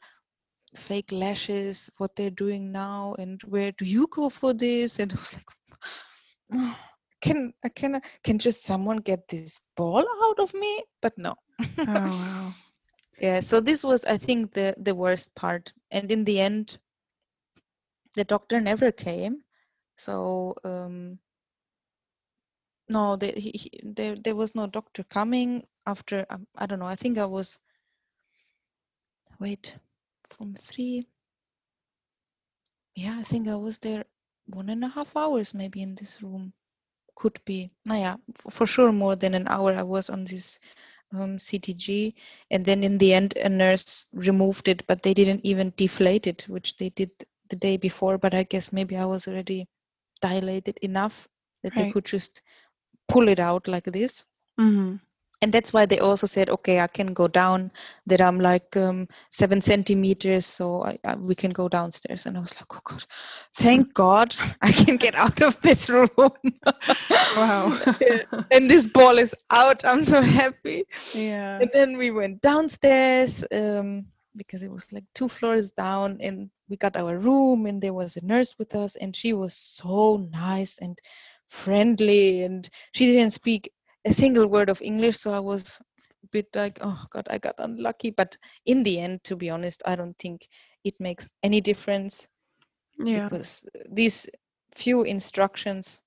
[0.74, 4.98] fake lashes what they're doing now and where do you go for this?
[4.98, 5.44] And i was like
[6.54, 6.78] "Oh,
[7.22, 10.78] can i can can just someone get this ball out of me?
[10.96, 11.34] But no.
[11.86, 12.54] Oh wow.
[13.18, 15.72] yeah so this was i think the the worst part.
[15.90, 16.78] And in the end
[18.16, 19.42] the doctor never came.
[19.96, 21.18] So um
[22.88, 26.86] no the, he, he, there there was no doctor coming after um, i don't know
[26.86, 27.58] i think i was
[29.40, 29.76] wait
[30.30, 31.06] from three.
[32.94, 34.04] Yeah i think i was there
[34.46, 36.52] one and a half hours maybe in this room.
[37.16, 37.70] Could be.
[37.86, 38.16] Yeah
[38.50, 40.58] for sure more than an hour i was on this
[41.12, 42.14] um, ctg
[42.50, 46.46] and then in the end a nurse removed it but they didn't even deflate it
[46.48, 47.10] which they did
[47.48, 49.66] the day before but i guess maybe i was already
[50.20, 51.28] dilated enough
[51.62, 52.42] that they could just
[53.08, 54.24] pull it out like this.
[54.58, 55.00] Mhm.
[55.42, 57.70] and that's why they also said okay i can go down
[58.06, 62.26] that i'm like um, seven centimeters so I, I, we can go downstairs.
[62.26, 63.04] And i was like oh god.
[63.56, 66.08] Thank god i can get out of this room.
[67.34, 67.76] Wow.
[68.50, 69.84] And this ball is out.
[69.84, 70.84] I'm so happy.
[71.12, 71.60] Yeah.
[71.60, 74.06] and then we went downstairs um,
[74.36, 78.16] because it was like two floors down and we got our room and there was
[78.16, 80.98] a nurse with us and she was so nice and
[81.48, 83.72] friendly and she didn't speak
[84.06, 85.80] a single word of english so i was
[86.18, 89.82] a bit like oh god i got unlucky but in the end to be honest
[89.86, 90.46] i don't think
[90.84, 92.28] it makes any difference
[92.98, 93.30] Yeah.
[93.30, 94.28] because these
[94.74, 96.00] few instructions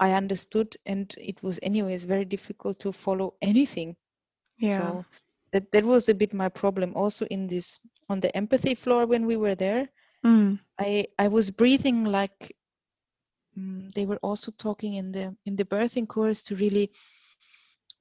[0.00, 3.96] i understood and it was anyways very difficult to follow anything
[4.58, 4.96] Yeah.
[4.96, 5.06] so
[5.52, 9.26] that that was a bit my problem also in this on the empathy floor when
[9.26, 9.88] we were there
[10.24, 10.58] Mm.
[10.78, 12.52] i i was breathing like
[13.58, 16.90] mm, they were also talking in the in the birthing course to really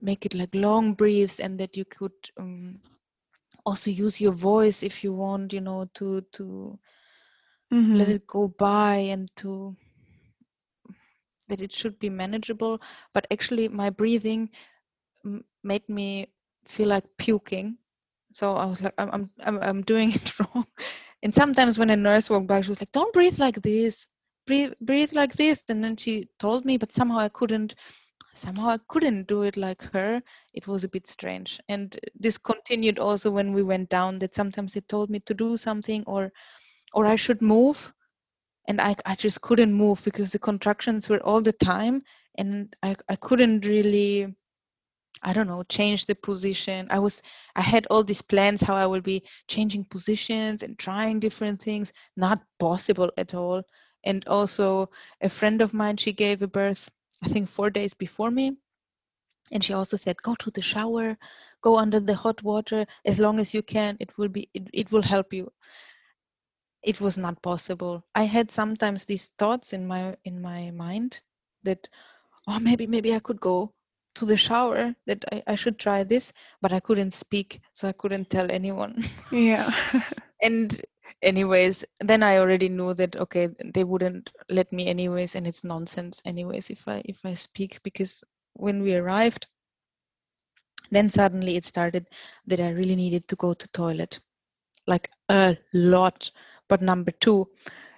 [0.02, 2.80] make it like long breaths and that you could um,
[3.66, 6.80] also use your voice if you want you know to to
[7.72, 7.96] Mhm.
[7.96, 9.76] let it go by and to
[11.48, 12.80] that it should be manageable
[13.14, 14.50] but actually my breathing
[15.26, 16.28] m- made me
[16.68, 17.78] feel like puking.
[18.34, 20.66] So i was like i'm i'm i'm, doing it wrong.
[21.24, 24.08] And sometimes when a nurse walked by she was like don't breathe like this.
[24.48, 25.64] Breathe breathe like this.
[25.70, 27.76] And then she told me but somehow i couldn't
[28.36, 30.22] somehow i couldn't do it like her.
[30.54, 31.60] It was a bit strange.
[31.70, 35.58] And this continued also when we went down that sometimes they told me to do
[35.58, 36.32] something or
[36.94, 37.94] or i should move.
[38.68, 42.04] And I, I just couldn't move because the contractions were all the time.
[42.36, 44.34] And I, I couldn't really
[45.24, 46.88] i don't know change the position.
[46.90, 47.22] I was
[47.56, 51.94] i had all these plans how i will be changing positions and trying different things
[52.18, 53.64] not possible at all.
[54.04, 54.90] And also
[55.22, 56.90] a friend of mine she gave a birth
[57.24, 58.58] i think four days before me.
[59.52, 61.18] And she also said go to the shower
[61.62, 62.86] go under the hot water.
[63.06, 65.52] As long as you can it will be it, it will help you.
[66.84, 68.04] It was not possible.
[68.16, 71.22] I had sometimes these thoughts in my in my mind
[71.64, 71.88] that
[72.48, 73.74] oh maybe maybe i could go
[74.16, 77.92] to the shower that I, I should try this but i couldn't speak so i
[77.94, 79.04] couldn't tell anyone.
[79.32, 79.70] Yeah.
[80.44, 80.82] and
[81.22, 86.22] anyways then i already knew that okay they wouldn't let me anyways and it's nonsense
[86.26, 89.48] anyways if i if i speak because when we arrived
[90.90, 92.08] then suddenly it started
[92.48, 94.20] that i really needed to go to toilet
[94.88, 96.32] like a lot.
[96.68, 97.48] But number two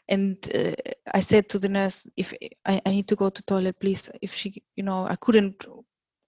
[0.09, 0.73] and uh,
[1.13, 2.33] i said to the nurse if
[2.65, 4.09] I, I need to go to toilet please.
[4.21, 5.65] If she you know i couldn't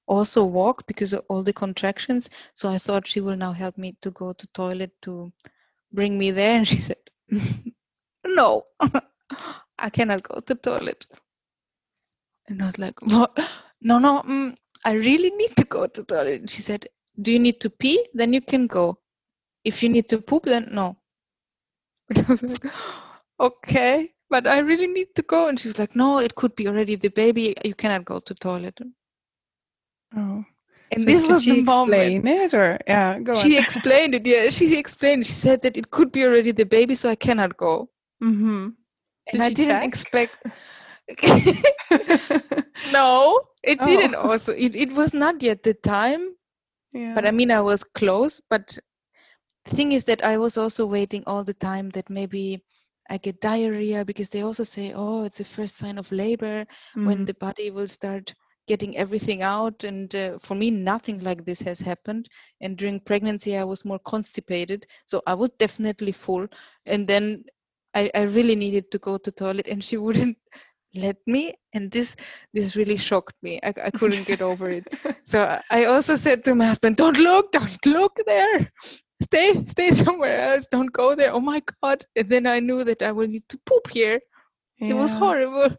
[0.08, 2.30] also walk because of all the contractions.
[2.54, 5.32] So i thought she will now help me to go to toilet to
[5.92, 6.56] bring me there.
[6.58, 6.98] And she said
[8.26, 8.64] no
[9.80, 11.06] i cannot go to toilet.
[12.48, 13.38] And i was like what?
[13.82, 16.42] No no mm, i really need to go to toilet.
[16.42, 16.88] And she said
[17.22, 18.06] do you need to pee?
[18.14, 19.00] Then you can go.
[19.64, 20.98] If you need to poop then no.
[22.10, 22.66] And i was like
[23.40, 25.48] okay but i really need to go.
[25.48, 27.56] And she was like no it could be already the baby.
[27.64, 28.80] You cannot go to toilet
[30.16, 30.46] Oh.
[30.92, 33.58] and So this was she the moment explain it or yeah, go she on.
[33.60, 37.10] explained it yeah she explained she said that it could be already the baby so
[37.10, 37.90] i cannot go
[38.22, 38.70] mm-hmm.
[39.28, 39.84] and Did i didn't check?
[39.84, 40.38] expect
[42.86, 43.84] no it Oh.
[43.84, 46.36] didn't also it, it was not yet the time
[46.94, 47.16] yeah.
[47.16, 48.78] but i mean i was close but
[49.66, 52.64] the thing is that i was also waiting all the time that maybe
[53.10, 56.66] i get diarrhea because they also say oh it's the first sign of labor
[57.04, 57.26] when Mm.
[57.26, 58.34] the body will start
[58.68, 62.30] getting everything out and uh, for me nothing like this has happened.
[62.62, 66.48] And during pregnancy i was more constipated so i was definitely full.
[66.86, 67.44] And then
[67.96, 70.38] i, I really needed to go to toilet and she wouldn't
[70.96, 72.16] let me and this
[72.54, 73.60] this really shocked me.
[73.64, 74.88] I, I couldn't get over it.
[75.26, 78.70] So I- i also said to my husband don't look don't look there.
[79.22, 80.68] Stay stay somewhere else.
[80.72, 81.34] Don't go there.
[81.34, 82.06] Oh my god.
[82.16, 84.20] And then i knew that i will need to poop here.
[84.88, 85.76] It was horrible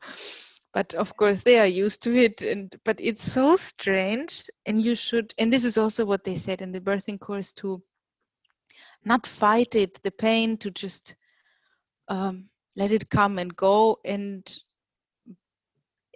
[0.77, 4.95] but of course they are used to it and but it's so strange and you
[4.95, 7.83] should and this is also what they said in the birthing course to
[9.07, 11.15] not fight it the pain to just
[12.09, 13.99] um, let it come and go.
[14.05, 14.45] And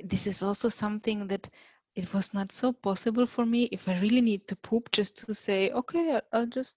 [0.02, 1.48] this is also something that
[1.94, 3.64] it was not so possible for me.
[3.72, 6.76] If i really need to poop just to say okay i'll just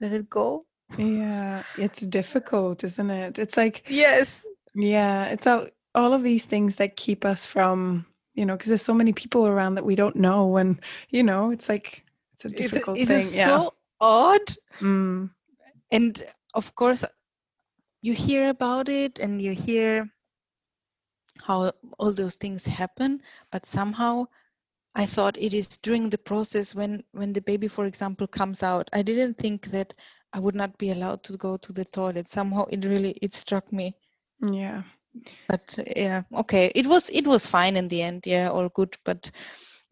[0.00, 0.64] let it go.
[0.98, 3.38] Yeah, it's difficult, isn't it?
[3.38, 4.44] It's like yes.
[4.74, 8.82] Yeah, it's all all of these things that keep us from, you know, because there's
[8.82, 10.80] so many people around that we don't know, and
[11.10, 13.18] you know, it's like it's a difficult it thing.
[13.20, 13.46] is yeah.
[13.46, 15.30] so odd Mm.
[15.92, 16.24] and
[16.54, 17.04] of course
[18.02, 20.08] you hear about it and you hear
[21.42, 23.20] how all those things happen
[23.52, 24.24] but somehow
[24.94, 28.88] i thought it is during the process when when the baby for example comes out
[28.92, 29.94] i didn't think that
[30.32, 33.72] i would not be allowed to go to the toilet somehow it really it struck
[33.72, 33.94] me
[34.40, 34.82] Yeah.
[35.48, 36.72] But yeah okay.
[36.74, 38.26] It was it was fine in the end.
[38.26, 38.96] Yeah all good.
[39.04, 39.30] But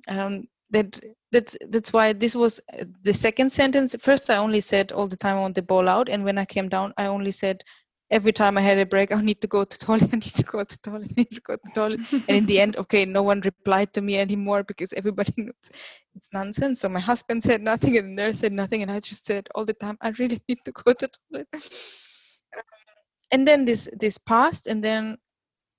[0.09, 1.01] um that
[1.33, 3.95] that's that's why this was uh, the second sentence.
[4.01, 6.09] First i only said all the time i want the ball out.
[6.09, 7.63] And when i came down i only said
[8.11, 10.45] every time i had a break i need to go to toilet i need to
[10.45, 12.01] go to toilet i need to go to toilet.
[12.29, 15.71] And in the end okay no one replied to me anymore because everybody knows
[16.15, 16.81] it's nonsense.
[16.81, 18.83] So my husband said nothing and the nurse said nothing.
[18.83, 21.49] And i just said all the time i really need to go to toilet
[23.33, 25.19] and then this this passed and then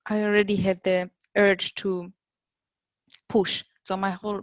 [0.07, 2.11] i already had the urge to
[3.29, 4.41] push so my whole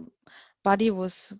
[0.63, 1.33] body was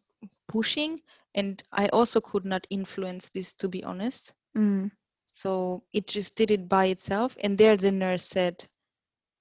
[0.47, 0.99] pushing
[1.35, 4.91] and i also could not influence this to be honest Mm.
[5.33, 8.67] so it just did it by itself and there the nurse said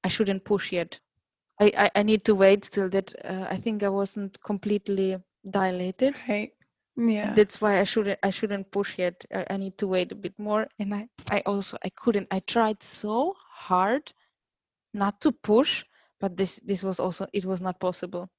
[0.04, 1.00] i shouldn't push yet
[1.60, 5.16] i i, I need to wait till that uh, i think i wasn't completely
[5.50, 6.20] dilated.
[6.28, 6.52] Right.
[6.98, 7.36] Yeah.
[7.36, 9.24] That's why I shouldn't I shouldn't push yet.
[9.32, 10.68] I, I need to wait a bit more.
[10.78, 12.28] And I I also I couldn't.
[12.30, 14.12] I tried so hard
[14.94, 15.84] not to push,
[16.20, 18.30] but this this was also it was not possible.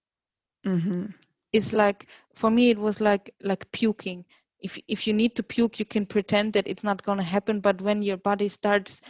[0.63, 1.05] hmm
[1.53, 4.25] It's like for me it was like like puking.
[4.59, 7.59] If if you need to puke, you can pretend that it's not gonna happen.
[7.61, 9.01] But when your body starts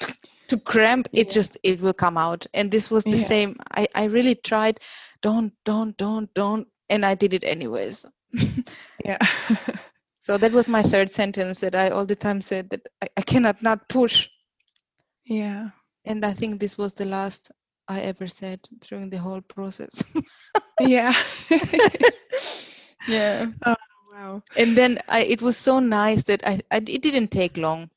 [0.00, 0.14] to,
[0.48, 1.30] to cramp, it Yeah.
[1.30, 2.46] just it will come out.
[2.54, 3.30] And this was the Yeah.
[3.30, 3.56] same.
[3.70, 4.80] I I really tried.
[5.22, 8.04] Don't don't don't don't, and I did it anyways.
[9.04, 9.18] Yeah.
[10.20, 13.22] So that was my third sentence that I all the time said that I, I
[13.22, 14.28] cannot not push.
[15.24, 15.70] yeah.
[16.04, 17.50] And I think this was the last
[17.88, 20.02] I ever said during the whole process.
[20.80, 21.12] Yeah.
[23.06, 23.46] yeah.
[24.12, 24.42] wow.
[24.56, 27.90] And then I it was so nice that I, I it didn't take long.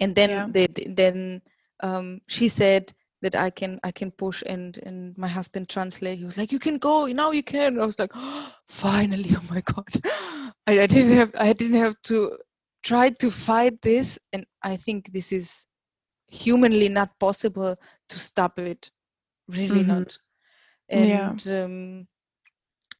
[0.00, 0.48] And then Yeah.
[0.52, 1.42] they then
[1.80, 2.92] um she said
[3.22, 6.18] that I can I can push and and my husband translate.
[6.18, 7.80] He was like, You can go, now you can.
[7.80, 8.12] I was like,
[8.68, 9.88] finally, oh my god.
[10.66, 12.38] I, I didn't have I didn't have to
[12.82, 15.66] try to fight this and I think this is
[16.28, 17.76] humanly not possible
[18.10, 18.84] to stop it.
[19.40, 19.78] Really Mhm.
[19.78, 20.12] not.
[20.88, 21.36] And Yeah.
[21.46, 22.06] um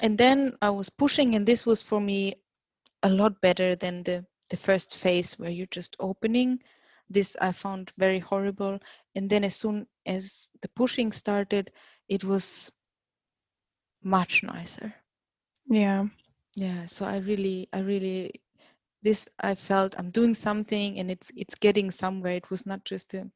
[0.00, 2.34] and then I was pushing and this was for me
[3.02, 6.60] a lot better than the the first phase where you're just opening
[7.10, 8.78] this i found very horrible
[9.14, 11.70] and then as soon as the pushing started
[12.08, 12.70] it was
[14.02, 14.94] much nicer.
[15.68, 16.06] Yeah.
[16.56, 18.40] yeah so i really i really
[19.02, 22.34] this i felt i'm doing something and it's it's getting somewhere.
[22.34, 23.30] It was not just a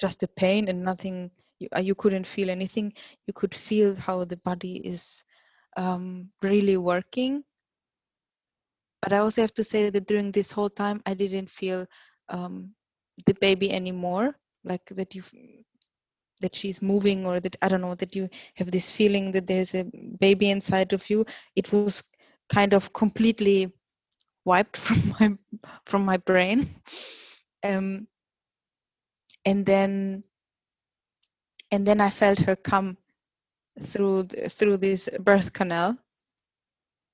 [0.00, 2.92] just a pain and nothing you, uh, you couldn't feel anything.
[3.26, 5.24] You could feel how the body is
[5.76, 7.44] um, really working.
[9.02, 11.86] But i also have to say that during this whole time i didn't feel
[12.28, 12.74] um,
[13.26, 15.22] the baby anymore like that you
[16.40, 19.74] that she's moving or that i don't know that you have this feeling that there's
[19.74, 19.84] a
[20.20, 21.24] baby inside of you
[21.56, 22.02] it was
[22.48, 23.72] kind of completely
[24.44, 25.30] wiped from my
[25.86, 26.68] from my brain.
[27.62, 28.06] Um,
[29.44, 30.24] and then
[31.70, 32.96] and then i felt her come
[33.82, 35.96] through the, through this birth canal.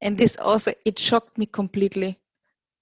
[0.01, 2.19] And this also it shocked me completely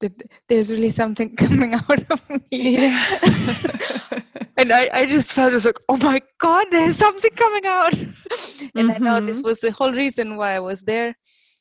[0.01, 0.13] that
[0.49, 2.41] there's really something coming out of me.
[2.51, 3.19] Yeah.
[4.63, 7.95] and I, I just felt it was like oh my god there's something coming out
[8.77, 9.45] and i know this Mhm.
[9.45, 11.15] was the whole reason why i was there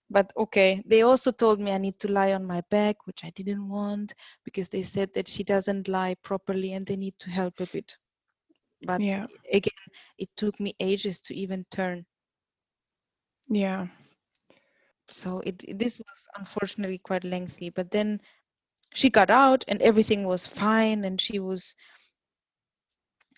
[0.09, 3.31] but okay they also told me i need to lie on my back which i
[3.31, 4.13] didn't want
[4.45, 7.97] because they said that she doesn't lie properly and they need to help a bit
[8.83, 9.27] but yeah.
[9.51, 9.87] again
[10.17, 12.05] it took me ages to even turn
[13.49, 13.87] Yeah.
[15.07, 18.19] so it, it- this was unfortunately quite lengthy but then
[18.93, 21.75] she got out and everything was fine and she was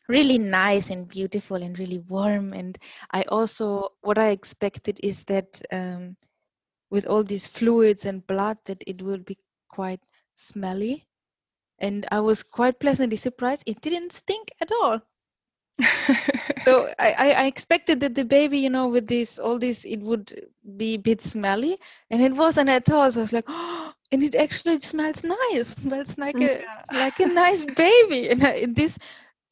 [0.07, 2.53] really nice and beautiful and really warm.
[2.53, 2.77] And
[3.11, 6.15] i also what i expected is that um,
[6.89, 9.37] with all these fluids and blood that it would be
[9.69, 10.01] quite
[10.35, 11.05] smelly.
[11.79, 13.63] And i was quite pleasantly surprised.
[13.67, 15.01] It didn't stink at all.
[16.65, 20.33] So I, I expected that the baby you know with this all this it would
[20.77, 21.79] be a bit smelly.
[22.09, 23.11] And it wasn't at all.
[23.11, 25.69] So i was like oh and it actually smells nice.
[25.69, 26.83] Smells like a Yeah.
[26.89, 28.29] like a nice baby.
[28.31, 28.97] And, I, and this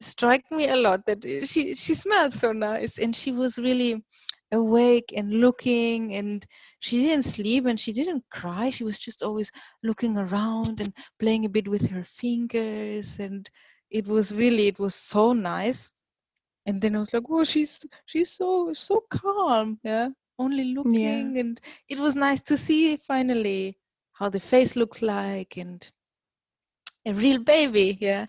[0.02, 4.02] struck me a lot that she she smells so nice and she was really
[4.52, 6.46] awake and looking and
[6.80, 8.70] she didn't sleep and she didn't cry.
[8.70, 9.50] She was just always
[9.82, 13.48] looking around and playing a bit with her fingers and
[13.90, 15.92] it was really it was so nice.
[16.66, 21.38] And then i was like oh she's she's so so calm yeah only looking.
[21.38, 23.78] And it was nice to see finally
[24.12, 25.90] how the face looks like and
[27.06, 28.26] a real baby yeah.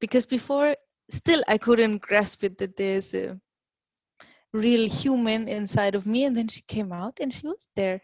[0.00, 0.74] Because before
[1.10, 3.38] still i couldn't grasp it that there's a
[4.52, 8.00] real human inside of me and then she came out and she was there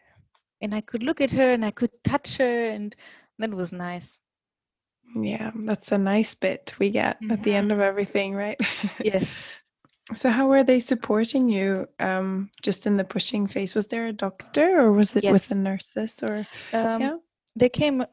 [0.62, 2.96] and i could look at her and i could touch her and
[3.38, 4.18] that was nice
[5.14, 8.58] Yeah, that's a nice bit we get at the end of everything, right?
[9.02, 9.34] yes
[10.14, 13.74] so how were they supporting you um just in the pushing phase?
[13.74, 15.48] Was there a doctor or was it with Yes.
[15.48, 17.16] the nurses or um, Yeah.
[17.56, 18.04] they came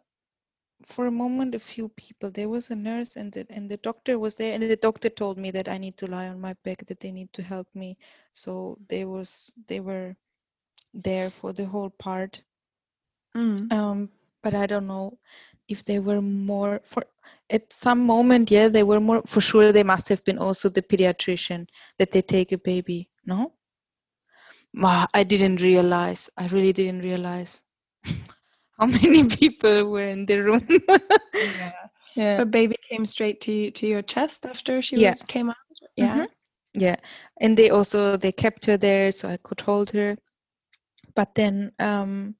[0.84, 2.30] for a moment a few people.
[2.32, 5.32] There was a nurse and the, and the doctor was there and the doctor told
[5.32, 7.98] me that i need to lie on my back that they need to help me.
[8.34, 10.16] So they was they were
[10.94, 12.42] there for the whole part.
[13.36, 13.72] Mm.
[13.72, 14.10] um
[14.44, 15.18] but i don't know
[15.68, 17.04] if they were more for
[17.50, 20.78] at some moment yeah they were more for sure they must have been also the
[20.78, 21.66] pediatrician
[21.98, 23.52] that they take a baby no?
[25.14, 27.64] I didn't realize i really didn't realize
[28.80, 30.66] how many people were in the room
[31.38, 31.72] Yeah.
[32.16, 35.10] yeah baby came straight to to your chest after she Yeah.
[35.10, 35.56] was came out.
[35.98, 36.16] Yeah.
[36.16, 36.28] Mhm.
[36.74, 36.96] yeah
[37.42, 40.18] and they also they kept her there so i could hold her
[41.16, 42.36] but then um,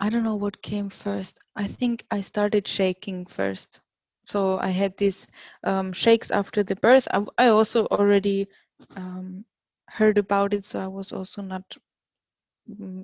[0.00, 1.38] I don't know what came first.
[1.56, 3.80] I think I started shaking first.
[4.24, 5.28] So I had these
[5.64, 7.08] um, shakes after the birth.
[7.12, 8.48] I, I also already
[8.96, 9.44] um,
[9.88, 11.64] heard about it, so I was also not.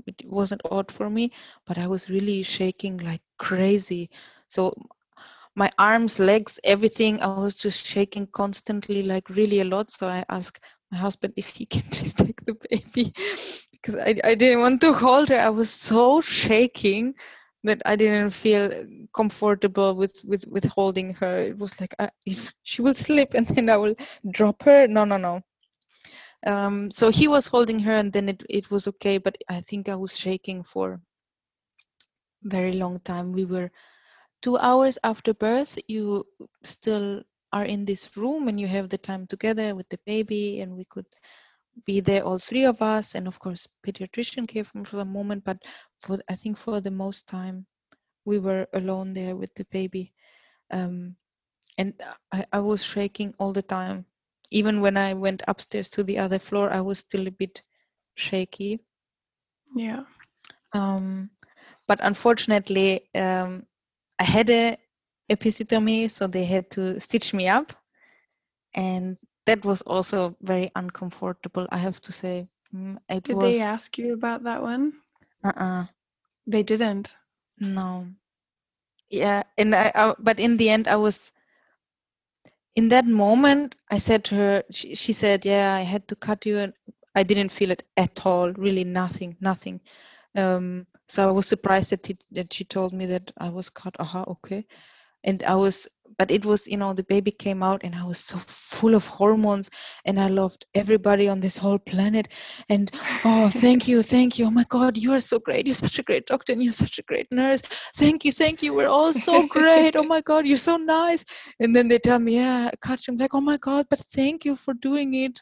[0.06, 1.32] It wasn't odd for me,
[1.66, 4.10] but I was really shaking like crazy.
[4.48, 4.74] So
[5.56, 9.84] my arms, legs, everything, I was just shaking constantly, like really a lot.
[9.84, 10.58] So I asked
[10.90, 13.12] my husband if he can please take the baby
[13.72, 15.38] because I, I didn't want to hold her.
[15.38, 17.14] I was so shaking
[17.64, 18.70] that I didn't feel
[19.14, 21.36] comfortable with with with holding her.
[21.38, 22.10] It was like I,
[22.62, 23.94] she will slip and then I will
[24.30, 24.86] drop her.
[24.88, 25.42] No, no, no.
[26.47, 29.88] Um, so he was holding her and then it, it was okay, but I think
[29.88, 31.01] I was shaking for
[32.42, 33.32] very long time.
[33.32, 33.70] We were
[34.42, 35.78] two hours after birth.
[35.88, 36.24] You
[36.64, 37.22] still
[37.53, 40.84] are in this room and you have the time together with the baby and we
[40.84, 41.07] could
[41.86, 45.59] be there all three of us and of course pediatrician came for the moment but
[46.03, 47.66] for i think for the most time
[48.24, 50.12] we were alone there with the baby
[50.70, 51.14] um,
[51.78, 51.95] and
[52.32, 54.07] I, I was shaking all the time
[54.55, 57.62] even when i went upstairs to the other floor i was still a bit
[58.16, 58.80] shaky
[59.74, 60.05] Yeah.
[60.74, 61.30] um,
[61.88, 63.66] but unfortunately um,
[64.18, 64.78] i had a
[65.30, 67.72] episiotomy so they had to stitch me up
[68.74, 73.61] and that was also very uncomfortable i have to say Mm, it Did was they
[73.61, 75.02] ask you about that one?
[75.44, 75.86] uh-uh
[76.46, 77.16] They didn't.
[77.61, 78.07] no
[79.11, 81.32] yeah and I, I but in the end i was
[82.77, 86.45] in that moment i said to her she, she said yeah i had to cut
[86.47, 86.72] you and
[87.14, 89.81] i didn't feel it at all really nothing nothing.
[90.37, 93.95] Um so i was surprised that, he, that she told me that i was cut.
[94.01, 94.66] Aha okay.
[95.25, 98.18] And i was but it was you know the baby came out and i was
[98.18, 99.70] so full of hormones
[100.05, 102.28] and i loved everybody on this whole planet.
[102.68, 102.90] And
[103.24, 104.46] oh thank you thank you.
[104.46, 105.66] Oh my god you are so great.
[105.66, 107.62] You're such a great doctor and you're such a great nurse.
[107.96, 108.74] Thank you thank you.
[108.74, 109.96] We're all so great.
[109.96, 111.24] Oh my god you're so nice.
[111.61, 114.57] And then they tell me yeah Katja, i'm like oh my god but thank you
[114.57, 115.40] for doing it.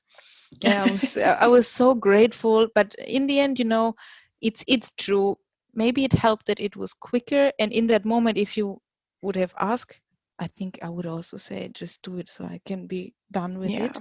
[0.61, 2.69] Yeah i was uh, i was so grateful.
[2.75, 3.95] But in the end you know
[4.41, 5.37] it's it's true.
[5.75, 7.51] Maybe it helped that it was quicker.
[7.59, 8.81] And in that moment if you
[9.23, 10.02] would have asked
[10.43, 13.79] i think i would also say just do it so i can be done with
[13.79, 13.93] Yeah.
[13.93, 14.01] it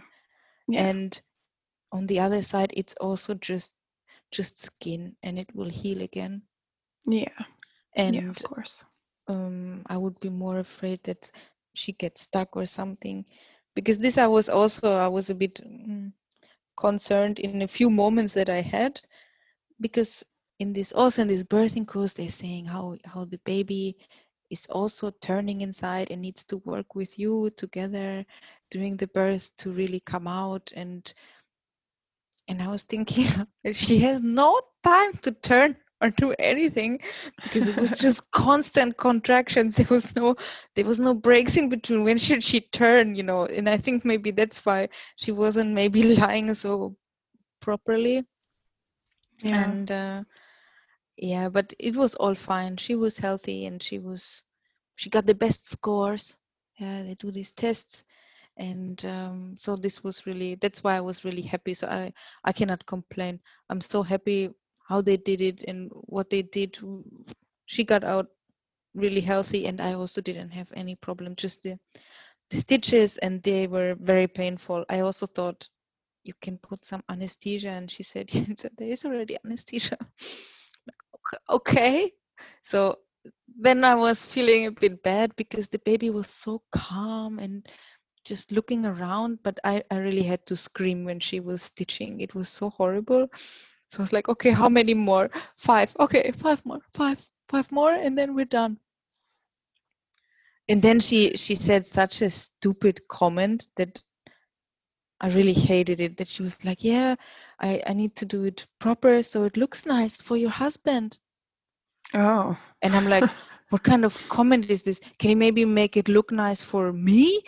[0.68, 0.92] Yeah.
[0.92, 1.22] and
[1.92, 3.72] on the other side it's also just
[4.32, 6.44] just skin and it will heal again
[7.08, 7.46] yeah.
[7.96, 8.86] and yeah, of course.
[9.28, 11.32] um, I would be more afraid that
[11.74, 13.26] she gets stuck or something.
[13.76, 16.12] Because this, I was also, I was a bit mm,
[16.78, 18.96] concerned in a few moments that I had,
[19.80, 20.24] because
[20.60, 23.98] in this also in this birthing course, they're saying how how the baby
[24.52, 28.26] is also turning inside and needs to work with you together
[28.72, 30.72] during the birth to really come out.
[30.76, 31.14] And
[32.48, 33.26] and I was thinking
[33.74, 37.00] she has no time to turn or do anything
[37.44, 40.36] because it was just constant contractions there was no
[40.76, 42.04] there was no breaks in between.
[42.04, 43.46] When should she turn you know?
[43.46, 46.96] And i think maybe that's why she wasn't maybe lying so
[47.62, 48.26] properly.
[49.42, 49.76] Yeah.
[49.80, 50.24] and uh,
[51.22, 52.78] yeah but it was all fine.
[52.78, 54.44] She was healthy and she was
[54.98, 56.38] she got the best scores.
[56.80, 58.06] Yeah they do these tests
[58.58, 61.76] and um, so this was really that's why i was really happy.
[61.76, 62.14] So i
[62.46, 63.42] i cannot complain.
[63.70, 64.52] I'm so happy
[64.88, 66.80] how they did it and what they did.
[67.68, 68.28] She got out
[68.96, 71.36] really healthy and i also didn't have any problem.
[71.38, 71.80] Just the
[72.52, 74.86] the stitches and they were very painful.
[74.90, 75.70] I also thought
[76.24, 78.30] you can put some anesthesia and she said
[78.78, 79.98] there is already anesthesia.
[80.00, 80.61] Like, "Ok-
[81.50, 82.12] okay.
[82.64, 82.98] So
[83.60, 87.68] then i was feeling a bit bad because the baby was so calm and
[88.24, 92.22] just looking around but I, I really had to scream when she was stitching.
[92.22, 93.28] It was so horrible.
[93.90, 95.30] So i was like okay how many more?
[95.58, 95.96] Five.
[96.00, 96.80] Okay five more.
[96.94, 98.78] Five five more and then we're done.
[100.70, 104.02] And then she she said such a stupid comment that
[105.22, 107.16] i really hated it that she was like yeah
[107.60, 111.20] i i need to do it proper so it looks nice for your husband
[112.14, 112.58] Oh.
[112.82, 113.32] and i'm like
[113.70, 117.42] what kind of comment is this can you maybe make it look nice for me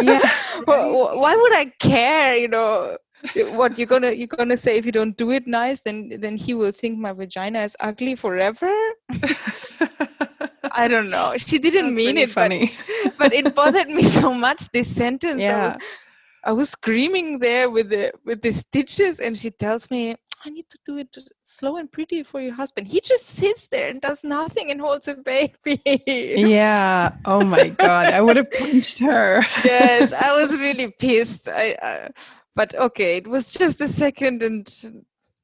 [0.00, 0.20] Yeah,
[0.68, 2.96] Wh- wh- why would i care you know
[3.46, 6.52] what you're gonna you're gonna say if you don't do it nice then then he
[6.54, 8.72] will think my vagina is ugly forever
[10.72, 12.72] i don't know she didn't That's mean really it but funny.
[13.18, 16.04] but it bothered me so much this sentence i was yeah.
[16.46, 20.68] I was screaming there with the with the stitches and she tells me i need
[20.68, 24.22] to do it slow and pretty for your husband he just sits there and does
[24.24, 25.82] nothing and holds a baby
[26.36, 27.12] Yeah.
[27.24, 29.42] Oh my god, I would have punched her.
[29.64, 32.08] yes i was really pissed i uh,
[32.54, 34.68] but okay it was just a second and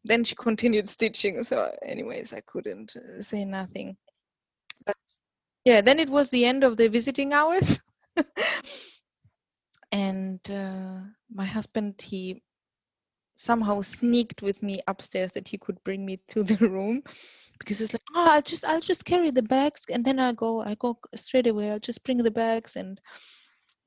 [0.05, 1.43] then she continued stitching.
[1.45, 3.97] So, anyways, I couldn't uh, say nothing.
[4.85, 4.97] But
[5.65, 7.81] yeah, then it was the end of the visiting hours.
[9.93, 12.43] and uh, my husband, he
[13.37, 17.03] somehow sneaked with me upstairs that he could bring me to the room
[17.59, 20.35] because he was like, oh, I'll just I'll just carry the bags and then I'll
[20.35, 21.71] go I go straight away.
[21.71, 23.01] I'll just bring the bags and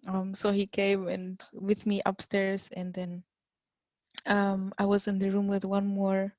[0.08, 3.24] um, so he came and with me upstairs and then
[4.28, 6.34] um, I was in the room with one more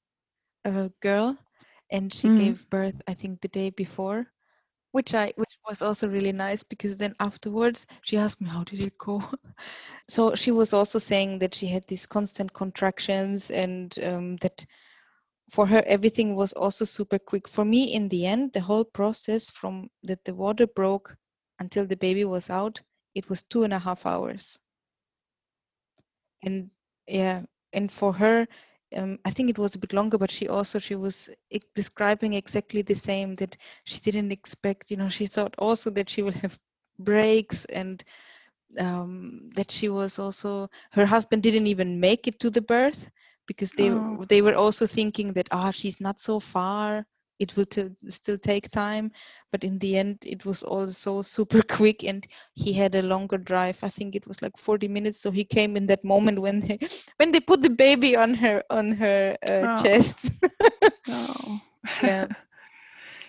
[0.65, 1.37] uh, girl
[1.91, 2.39] and she mm.
[2.39, 4.27] gave birth I think the day before
[4.93, 5.33] which I
[5.69, 9.23] was also really nice because then afterwards she asked me how did it go.
[10.09, 14.65] so she was also saying that she had these constant contractions and um, that
[15.51, 17.49] for her everything was also super quick.
[17.49, 21.17] For me, in the end, the whole process from that the water broke
[21.59, 22.81] until the baby was out,
[23.15, 24.59] it was two and a half hours.
[26.43, 26.71] And
[27.07, 27.43] yeah,
[27.73, 28.47] and for her,
[28.97, 31.31] um, I think it was a bit longer, but she also she was
[31.75, 34.91] describing exactly the same that she didn't expect.
[34.91, 36.59] You know, she thought also that she will have
[36.99, 38.03] breaks and
[38.79, 43.09] um, that she was also her husband didn't even make it to the birth
[43.47, 44.25] because they oh.
[44.29, 47.07] they were also thinking that ah she's not so far
[47.39, 49.11] it will t- still take time
[49.53, 53.79] but in the end it was also super quick and he had a longer drive
[53.83, 56.79] i think it was like 40 minutes so he came in that moment when they
[57.17, 59.83] when they put the baby on her on her uh, oh.
[59.83, 60.31] chest
[61.09, 61.61] oh.
[62.03, 62.27] yeah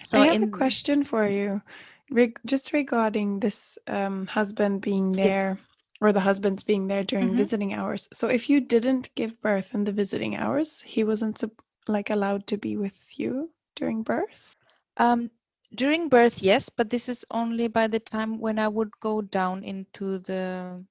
[0.03, 0.43] so i have in...
[0.43, 1.61] a question for you
[2.09, 5.67] Re- just regarding this um, husband being there yes.
[5.99, 7.37] or the husbands being there during mm-hmm.
[7.37, 11.43] visiting hours so if you didn't give birth in the visiting hours he wasn't
[11.89, 14.57] like allowed to be with you during birth?
[14.97, 15.31] Um,
[15.75, 19.63] during birth, yes, but this is only by the time when I would go down
[19.63, 20.83] into the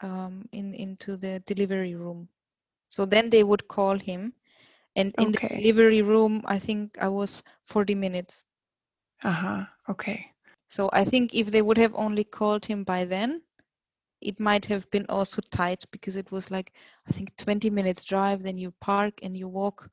[0.00, 2.28] um, in into the delivery room.
[2.88, 4.34] So then they would call him,
[4.96, 5.60] and in okay.
[5.60, 8.44] the delivery room, I think I was 40 minutes.
[9.22, 9.66] Uh huh.
[9.88, 10.32] Okay.
[10.68, 13.42] So I think if they would have only called him by then,
[14.20, 16.72] it might have been also tight because it was like
[17.08, 19.90] I think 20 minutes drive, then you park and you walk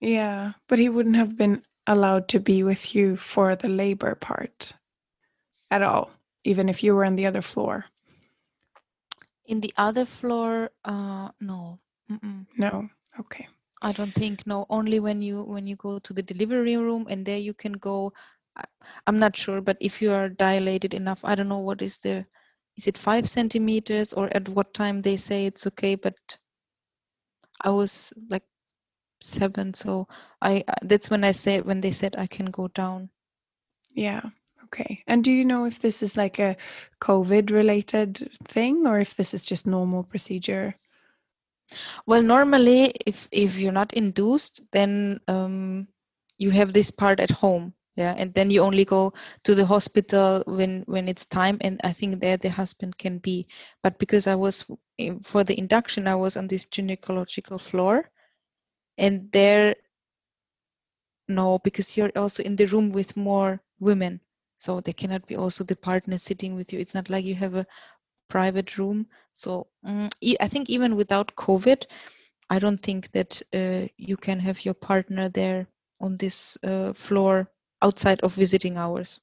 [0.00, 4.74] yeah, but he wouldn't have been allowed to be with you for the labor part
[5.70, 6.10] at all,
[6.44, 7.86] even if you were on the other floor.
[9.46, 11.78] In the other floor, uh, no.
[12.10, 12.46] Mm-mm.
[12.56, 12.88] No.
[13.18, 13.48] Okay.
[13.80, 14.66] I don't think no.
[14.68, 18.12] Only when you when you go to the delivery room and there you can go.
[19.06, 22.26] I'm not sure, but if you are dilated enough, I don't know what is the.
[22.76, 25.94] Is it five centimeters or at what time they say it's okay?
[25.94, 26.16] But
[27.60, 28.44] I was like
[29.20, 30.06] seven so
[30.42, 33.08] i that's when i said when they said i can go down.
[33.92, 34.30] Yeah
[34.68, 35.02] okay.
[35.06, 36.56] And do you know if this is like a
[37.00, 40.74] covid related thing or if this is just normal procedure?
[42.06, 45.88] Well normally if if you're not induced then um
[46.38, 49.12] you have this part at home yeah and then you only go
[49.44, 53.48] to the hospital when when it's time and i think there the husband can be.
[53.82, 54.64] But because i was
[55.22, 58.10] for the induction i was on this gynecological floor
[58.98, 59.74] and there
[61.28, 64.20] no because you're also in the room with more women.
[64.60, 66.80] So they cannot be also the partner sitting with you.
[66.80, 67.66] It's not like you have a
[68.28, 69.06] private room.
[69.34, 71.86] So um, i think even without covid
[72.50, 75.66] i don't think that uh, you can have your partner there
[76.00, 77.48] on this uh, floor
[77.82, 79.20] outside of visiting hours.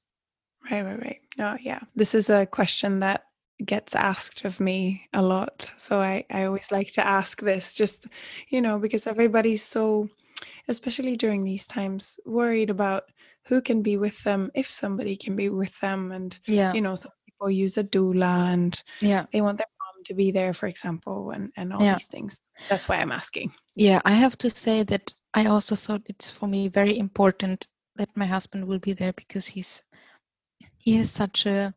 [0.70, 1.20] Right right right.
[1.38, 1.80] No yeah.
[1.94, 3.25] This is a question that
[3.64, 5.70] gets asked of me a lot.
[5.76, 8.06] So I, I always like to ask this just,
[8.48, 10.08] you know, because everybody's so,
[10.68, 13.04] especially during these times, worried about
[13.46, 16.12] who can be with them, if somebody can be with them.
[16.12, 16.72] And, yeah.
[16.72, 19.26] you know, some people use a doula and yeah.
[19.32, 21.94] they want their mom to be there, for example, and, and all yeah.
[21.94, 22.40] these things.
[22.68, 23.52] That's why I'm asking.
[23.74, 28.08] Yeah, I have to say that I also thought it's for me very important that
[28.14, 29.82] my husband will be there because he's
[30.78, 31.74] he has such a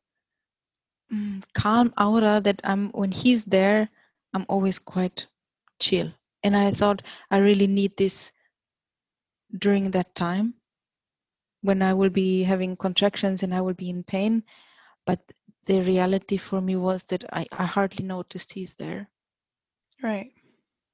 [1.14, 3.89] Mm, calm aura that I'm when he's there,
[4.34, 5.28] I'm always quite
[5.80, 6.12] chill.
[6.43, 7.01] And I thought
[7.32, 8.32] I really need this
[9.57, 10.53] during that time
[11.62, 14.43] when I will be having contractions and I will be in pain.
[15.05, 15.20] But
[15.66, 19.10] the reality for me was that I, I hardly noticed he's there.
[20.01, 20.32] Right.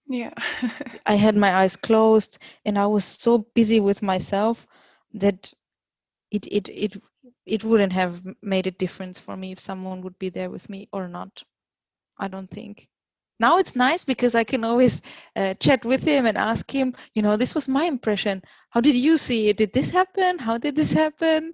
[0.08, 0.34] Yeah.
[1.06, 4.68] I had my eyes closed and I was so busy with myself
[5.14, 5.54] that
[6.32, 6.98] it it it
[7.46, 10.88] it wouldn't have made a difference for me if someone would be there with me
[10.92, 11.44] or not.
[12.18, 12.88] I don't think.
[13.40, 15.02] Now it's nice because I can always
[15.36, 18.42] uh, chat with him and ask him, you know, this was my impression.
[18.70, 19.58] How did you see it?
[19.58, 20.40] Did this happen?
[20.40, 21.52] How did this happen?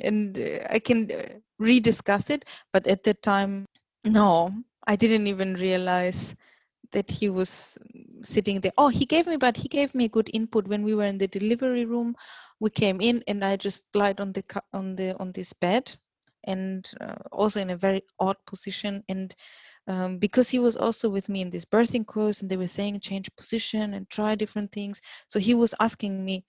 [0.00, 1.28] And uh, I can uh,
[1.60, 2.44] rediscuss it.
[2.72, 3.66] But at that time,
[4.04, 4.52] no,
[4.86, 6.36] I didn't even realize
[6.92, 7.78] that he was
[8.22, 8.72] sitting there.
[8.76, 11.28] Oh, he gave me, but he gave me good input when we were in the
[11.28, 12.14] delivery room.
[12.60, 15.94] We came in, and I just lied on the on the on this bed,
[16.44, 19.02] and uh, also in a very odd position.
[19.08, 19.34] And
[19.88, 23.00] um, because he was also with me in this birthing course, and they were saying
[23.00, 25.00] change position and try different things.
[25.28, 26.44] So he was asking me,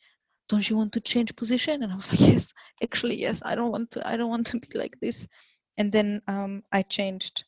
[0.49, 2.53] "Don't you want to change position?" And I was like, "Yes,
[2.83, 3.41] actually, yes.
[3.45, 4.07] I don't want to.
[4.07, 5.27] I don't want to be like this."
[5.77, 7.43] And then um, I changed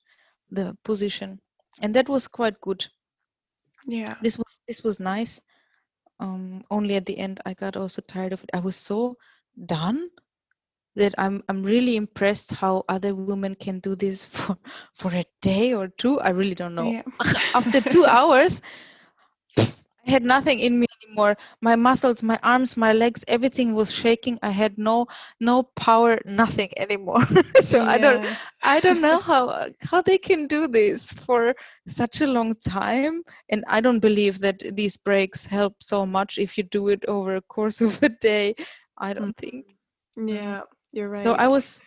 [0.51, 1.39] the position
[1.82, 2.86] and that was quite good
[3.88, 5.41] yeah this was this was nice
[6.20, 8.49] um only at the end i got also tired of it.
[8.53, 9.18] I was so
[9.65, 10.09] done
[10.95, 14.57] that i'm i'm really impressed how other women can do this for
[14.93, 16.20] for a day or two.
[16.20, 16.91] I really don't know.
[16.91, 17.03] Yeah.
[17.53, 18.61] after two hours
[20.08, 21.36] I had nothing in me anymore.
[21.62, 24.39] My muscles, my arms, my legs, everything was shaking.
[24.41, 25.08] I had no
[25.39, 27.26] no power, nothing anymore.
[27.62, 27.89] so yeah.
[27.89, 28.26] I don't
[28.64, 31.53] I don't know how how they can do this for
[31.88, 33.24] such a long time.
[33.49, 37.36] And I don't believe that these breaks help so much if you do it over
[37.36, 38.55] a course of a day.
[38.97, 39.39] I don't mm.
[39.39, 39.66] think.
[40.16, 40.62] Yeah,
[40.93, 41.24] you're right.
[41.24, 41.82] So I was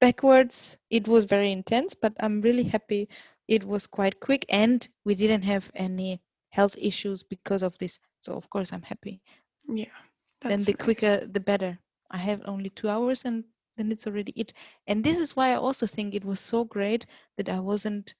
[0.00, 0.78] backwards.
[0.90, 3.08] It was very intense, but I'm really happy
[3.48, 6.20] it was quite quick and we didn't have any
[6.52, 7.98] health issues because of this.
[8.20, 9.20] So of course I'm happy.
[9.68, 9.96] Yeah.
[10.42, 10.84] Then the nice.
[10.84, 11.78] quicker the better.
[12.10, 13.44] I have only two hours and
[13.76, 14.52] then it's already it.
[14.86, 17.06] And this is why I also think it was so great
[17.38, 18.14] that I wasn't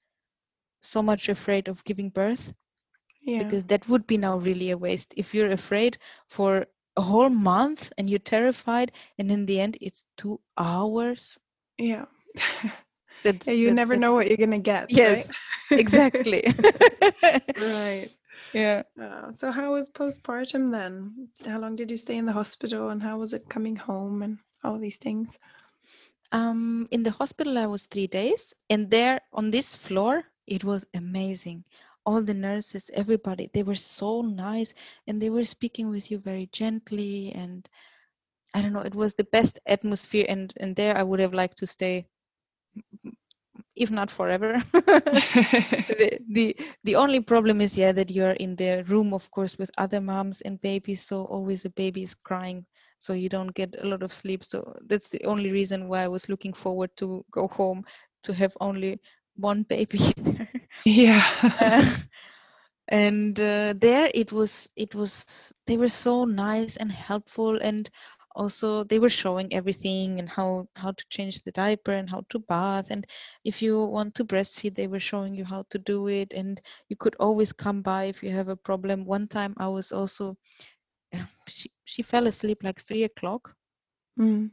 [0.81, 2.53] so much afraid of giving birth.
[3.21, 3.43] Yeah.
[3.43, 5.13] Because that would be now really a waste.
[5.15, 6.65] If you're afraid for
[6.97, 11.39] a whole month and you're terrified and in the end it's two hours.
[11.77, 12.05] Yeah.
[13.23, 14.91] That's, yeah, you that, never that, know what you're gonna get.
[14.91, 15.29] Yes,
[15.71, 15.79] right?
[15.79, 16.43] exactly.
[17.57, 18.09] right.
[18.51, 18.83] Yeah.
[18.99, 21.29] Uh, so how was postpartum then?
[21.45, 24.39] How long did you stay in the hospital and how was it coming home and
[24.63, 25.37] all these things?
[26.31, 30.85] Um, in the hospital I was three days and there on this floor it was
[30.93, 31.63] amazing.
[32.05, 34.73] All the nurses, everybody, they were so nice
[35.07, 37.67] and they were speaking with you very gently and
[38.53, 41.57] I don't know, it was the best atmosphere and and there I would have liked
[41.59, 42.07] to stay
[43.75, 44.61] if not forever.
[45.87, 49.71] the, the the only problem is yeah that you're in the room of course with
[49.77, 52.65] other moms and babies so always the baby is crying
[52.99, 56.07] so you don't get a lot of sleep so that's the only reason why I
[56.07, 57.83] was looking forward to go home
[58.23, 58.99] to have only
[59.35, 60.49] one baby there.
[60.85, 61.23] Yeah.
[61.59, 61.83] uh,
[62.89, 67.89] and uh, there it was it was they were so nice and helpful and
[68.35, 72.39] also they were showing everything and how how to change the diaper and how to
[72.39, 72.87] bath.
[72.89, 73.05] And
[73.43, 76.33] if you want to breastfeed they were showing you how to do it.
[76.33, 79.05] And you could always come by if you have a problem.
[79.05, 80.37] One time i was also
[81.47, 83.55] she, she fell asleep like three o'clock.
[84.19, 84.51] Mm.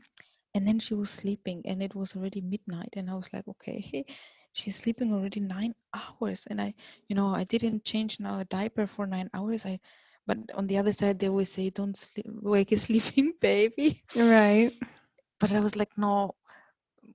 [0.55, 2.95] and then she was sleeping and it was already midnight.
[2.97, 4.05] And i was like okay
[4.53, 6.47] she's sleeping already nine hours.
[6.51, 6.74] And i
[7.09, 9.66] you know i didn't change now a diaper for nine hours.
[9.66, 9.78] I
[10.27, 14.03] but on the other side they always say don't sleep, wake a sleeping baby.
[14.14, 14.73] Right.
[15.39, 16.35] But i was like no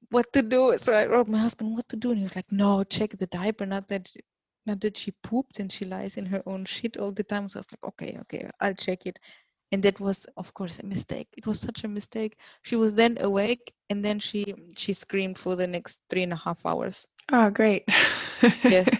[0.09, 0.77] what to do?
[0.77, 2.09] So i wrote my husband what to do?
[2.09, 4.19] And he was like no check the diaper not that she,
[4.65, 7.47] not that she pooped and she lies in her own shit all the time.
[7.49, 9.19] So i was like okay okay i'll check it.
[9.71, 11.27] And that was of course a mistake.
[11.37, 12.37] It was such a mistake.
[12.63, 16.37] She was then awake and then she she screamed for the next three and a
[16.37, 17.07] half hours.
[17.31, 17.83] Oh great.
[18.63, 18.89] Yes.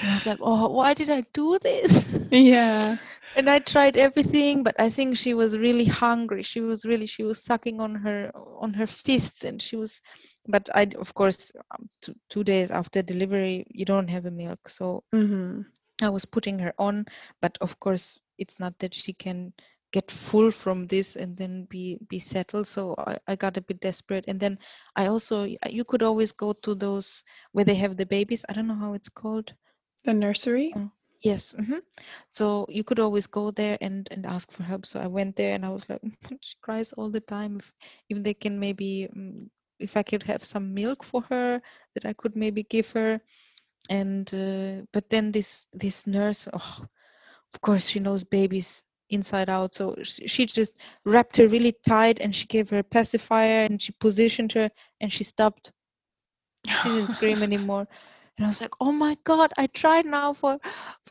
[0.00, 2.06] And i was like oh why did i do this?
[2.30, 2.98] Yeah
[3.36, 6.42] and i tried everything but i think she was really hungry.
[6.42, 10.00] She was really she was sucking on her on her fists and she was
[10.48, 14.68] but i of course um, two, two days after delivery you don't have a milk.
[14.68, 15.62] So mm-hmm.
[16.02, 17.06] i was putting her on
[17.40, 19.52] but of course it's not that she can
[19.92, 22.66] get full from this and then be be settled.
[22.66, 24.24] So I, I got a bit desperate.
[24.28, 24.58] And then
[24.96, 28.44] i also you could always go to those where they have the babies.
[28.48, 29.54] I don't know how it's called.
[30.04, 30.72] The nursery?
[30.76, 30.90] Oh.
[31.20, 31.52] Yes.
[31.52, 31.78] hmm
[32.32, 34.86] So you could always go there and and ask for help.
[34.86, 36.00] So I went there and I was like,
[36.40, 37.58] she cries all the time.
[37.58, 37.74] If
[38.08, 41.60] if they can maybe um, if I could have some milk for her
[41.94, 43.20] that I could maybe give her,
[43.90, 46.86] and uh, but then this this nurse, oh,
[47.54, 49.74] of course she knows babies inside out.
[49.74, 53.92] So she just wrapped her really tight and she gave her a pacifier and she
[54.00, 55.72] positioned her and she stopped.
[56.66, 57.86] She didn't scream anymore
[58.38, 60.58] and I was like, oh my god, I tried now for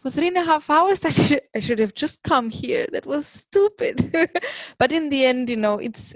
[0.01, 1.03] for three and a half hours.
[1.05, 2.87] I should I should have just come here.
[2.93, 4.15] That was stupid.
[4.79, 6.15] but in the end, you know, it's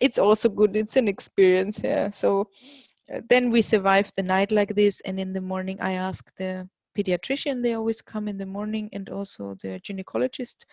[0.00, 0.74] it's also good.
[0.74, 1.80] It's an experience.
[1.84, 2.08] Yeah.
[2.10, 2.48] So
[3.12, 6.66] uh, then we survived the night like this, and in the morning I asked the
[6.96, 7.62] pediatrician.
[7.62, 10.64] They always come in the morning, and also the gynecologist.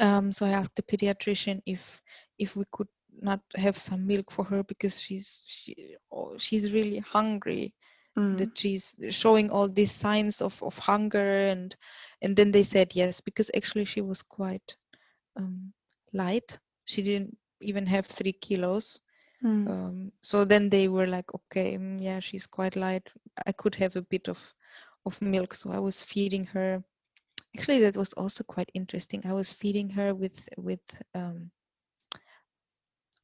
[0.00, 2.02] Um, so I asked the pediatrician if
[2.38, 2.88] if we could
[3.20, 7.72] not have some milk for her because she's she, oh, she's really hungry
[8.18, 8.38] mm.
[8.38, 11.76] that she's showing all these signs of, of hunger and
[12.22, 14.76] and then they said yes because actually she was quite
[15.36, 15.72] um,
[16.12, 16.58] light.
[16.84, 19.00] She didn't even have three kilos.
[19.44, 19.68] Mm.
[19.70, 23.08] um, so then they were like okay mm, yeah she's quite light.
[23.46, 24.38] I could have a bit of
[25.06, 25.54] of milk.
[25.54, 26.82] So i was feeding her.
[27.56, 29.22] Actually that was also quite interesting.
[29.24, 30.82] I was feeding her with with
[31.14, 31.50] um,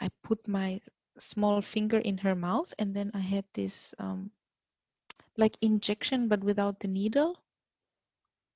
[0.01, 0.80] i put my
[1.18, 4.30] small finger in her mouth and then i had this um,
[5.37, 7.37] like injection but without the needle.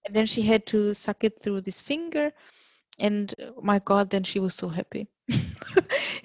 [0.06, 2.32] And then she had to suck it through this finger
[2.98, 5.08] and oh my god then she was so happy.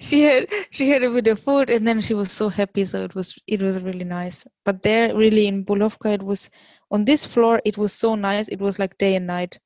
[0.00, 3.02] She had she had a bit of food and then she was so happy so
[3.02, 4.46] it was it was really nice.
[4.64, 6.50] But there really in bulovka it was
[6.90, 8.48] on this floor it was so nice.
[8.48, 9.58] It was like day and night.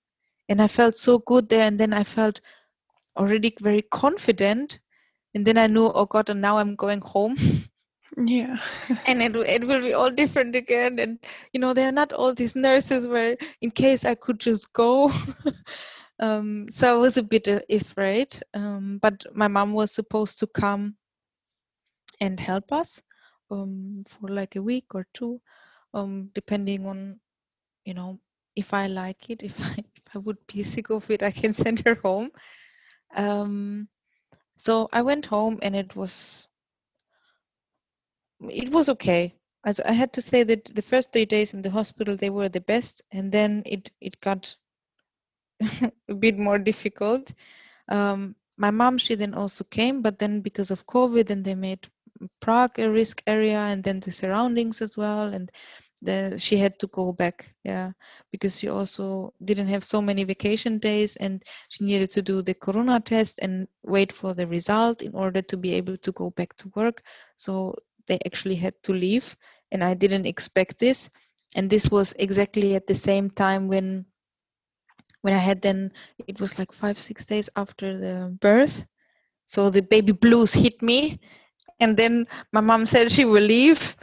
[0.48, 2.40] And i felt so good there and then i felt
[3.16, 4.78] already very confident.
[5.34, 7.36] And then i knew oh god and now i'm going home
[8.16, 8.56] yeah.
[9.06, 10.98] And it, it will be all different again.
[10.98, 11.18] And
[11.52, 15.10] you know there are not all these nurses where in case i could just go.
[16.20, 20.46] Um, so i was a bit uh, afraid um, but my mom was supposed to
[20.48, 20.96] come
[22.20, 23.02] and help us
[23.50, 25.40] um, for like a week or two
[25.94, 27.20] um, depending on
[27.84, 28.18] you know
[28.56, 31.52] if i like it if i, if I would be sick of it i can
[31.52, 32.30] send her home.
[33.14, 33.88] Um,
[34.58, 36.47] so i went home and it was
[38.40, 39.34] it was okay.
[39.64, 42.48] As I had to say that the first three days in the hospital they were
[42.48, 44.54] the best, and then it it got
[46.08, 47.32] a bit more difficult.
[47.88, 51.88] Um, my mom she then also came, but then because of COVID, and they made
[52.40, 55.50] Prague a risk area, and then the surroundings as well, and
[56.02, 57.90] the, she had to go back yeah
[58.30, 62.54] because she also didn't have so many vacation days and she needed to do the
[62.54, 66.54] corona test and wait for the result in order to be able to go back
[66.56, 67.02] to work
[67.36, 67.74] so
[68.08, 69.36] they actually had to leave
[69.72, 71.10] and i didn't expect this.
[71.56, 74.04] And this was exactly at the same time when
[75.22, 75.92] when i had then
[76.26, 78.86] it was like five six days after the birth.
[79.46, 81.20] So the baby blues hit me
[81.80, 83.96] and then my mom said she will leave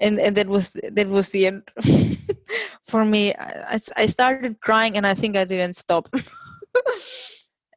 [0.00, 1.62] and and that was that was the end.
[2.88, 6.08] For me I, I started crying and i think i didn't stop.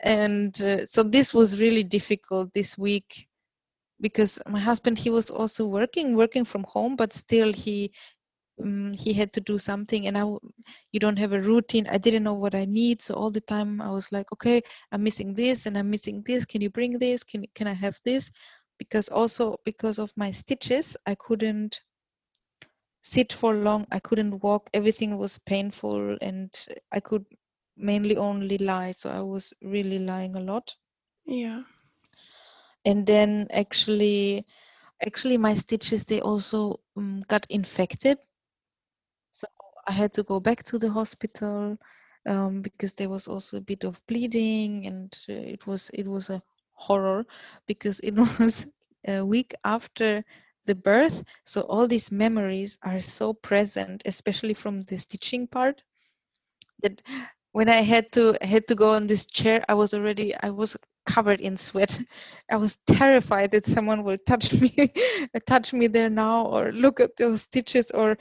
[0.03, 3.27] And uh, so this was really difficult this week
[4.01, 7.91] because my husband he was also working working from home but still he
[8.63, 10.23] um, he had to do something and i
[10.91, 11.87] you don't have a routine.
[11.87, 15.03] I didn't know what i need so all the time i was like okay i'm
[15.03, 16.45] missing this and i'm missing this.
[16.45, 17.23] Can you bring this?
[17.23, 18.31] Can can i have this?
[18.79, 21.81] Because also because of my stitches i couldn't
[23.03, 23.87] sit for long.
[23.91, 24.69] I couldn't walk.
[24.73, 26.49] Everything was painful and
[26.91, 27.25] i could
[27.77, 30.75] mainly only lie so i was really lying a lot.
[31.25, 31.63] Yeah
[32.85, 34.45] and then actually
[35.05, 38.17] actually my stitches they also um, got infected.
[39.31, 39.47] So
[39.87, 41.77] i had to go back to the hospital
[42.27, 46.29] um, because there was also a bit of bleeding and uh, it was it was
[46.29, 46.41] a
[46.73, 47.25] horror
[47.67, 48.65] because it was
[49.07, 50.23] a week after
[50.65, 51.23] the birth.
[51.45, 55.83] So all these memories are so present especially from the stitching part
[56.81, 57.01] that
[57.51, 60.75] when i had to had to go on this chair i was already i was
[61.13, 62.01] covered in sweat.
[62.49, 64.93] I was terrified that someone will touch me,
[65.45, 68.17] touch me there now, or look at those stitches, or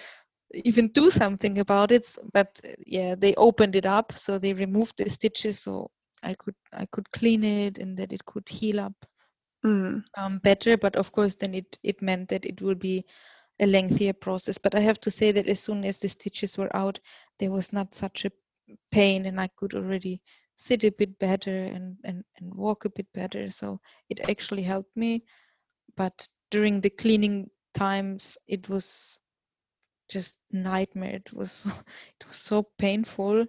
[0.65, 2.17] even do something about it.
[2.33, 5.91] But yeah, they opened it up, so they removed the stitches, so
[6.23, 8.95] I could I could clean it and that it could heal up
[9.65, 10.03] mm.
[10.17, 10.77] um, better.
[10.77, 13.05] But of course, then it it meant that it would be
[13.61, 14.59] a lengthier process.
[14.59, 16.99] But I have to say that as soon as the stitches were out,
[17.39, 18.33] there was not such a
[18.91, 20.21] pain, and I could already
[20.61, 23.49] sit a bit better and, and, and walk a bit better.
[23.51, 23.81] So
[24.11, 25.25] it actually helped me.
[25.97, 29.19] But during the cleaning times, it was
[30.09, 31.17] just nightmare.
[31.17, 31.67] It was
[32.21, 33.47] it was so painful.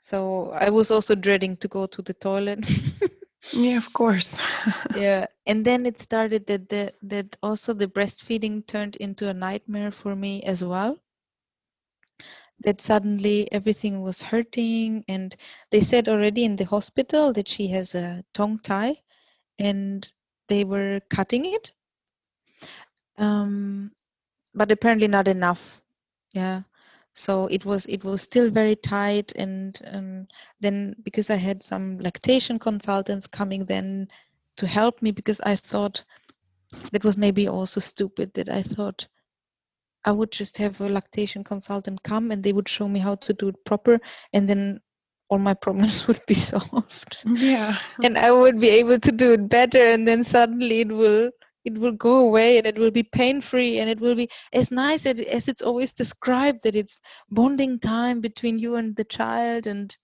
[0.00, 2.64] So I was also dreading to go to the toilet.
[3.52, 4.38] yeah, of course.
[4.96, 9.92] yeah, and then it started that the that also the breastfeeding turned into a nightmare
[9.92, 10.98] for me as well
[12.60, 15.36] that suddenly everything was hurting and
[15.70, 18.96] they said already in the hospital that she has a tongue tie
[19.58, 20.12] and
[20.48, 21.72] they were cutting it.
[23.16, 23.92] Um,
[24.54, 25.80] but apparently not enough.
[26.32, 26.62] Yeah.
[27.12, 30.28] So it was it was still very tight and um,
[30.60, 34.08] then because i had some lactation consultants coming then
[34.56, 36.04] to help me because i thought
[36.92, 39.08] that was maybe also stupid that i thought
[40.04, 43.32] I would just have a lactation consultant come and they would show me how to
[43.32, 44.00] do it proper
[44.32, 44.80] and then
[45.28, 47.18] all my problems would be solved.
[47.24, 47.76] Yeah.
[48.02, 51.30] and I would be able to do it better and then suddenly it will
[51.64, 54.70] it will go away and it will be pain free and it will be as
[54.70, 57.00] nice as, it's always described that it's
[57.30, 59.96] bonding time between you and the child and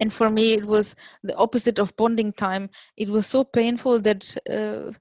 [0.00, 4.36] and for me it was the opposite of bonding time it was so painful that
[4.48, 4.92] uh,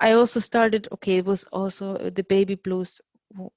[0.00, 3.00] i also started okay it was also uh, the baby blues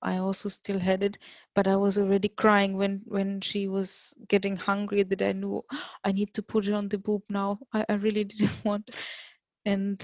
[0.01, 1.17] i also still had it
[1.55, 5.61] but i was already crying when when she was getting hungry that i knew
[6.03, 7.59] i need to put her on the boob now.
[7.73, 8.91] I, I really didn't want
[9.65, 9.99] and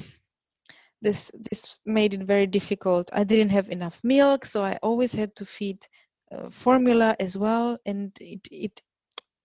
[1.01, 3.09] this this made it very difficult.
[3.13, 5.85] I didn't have enough milk so i always had to feed
[6.31, 8.81] uh, formula as well and it, it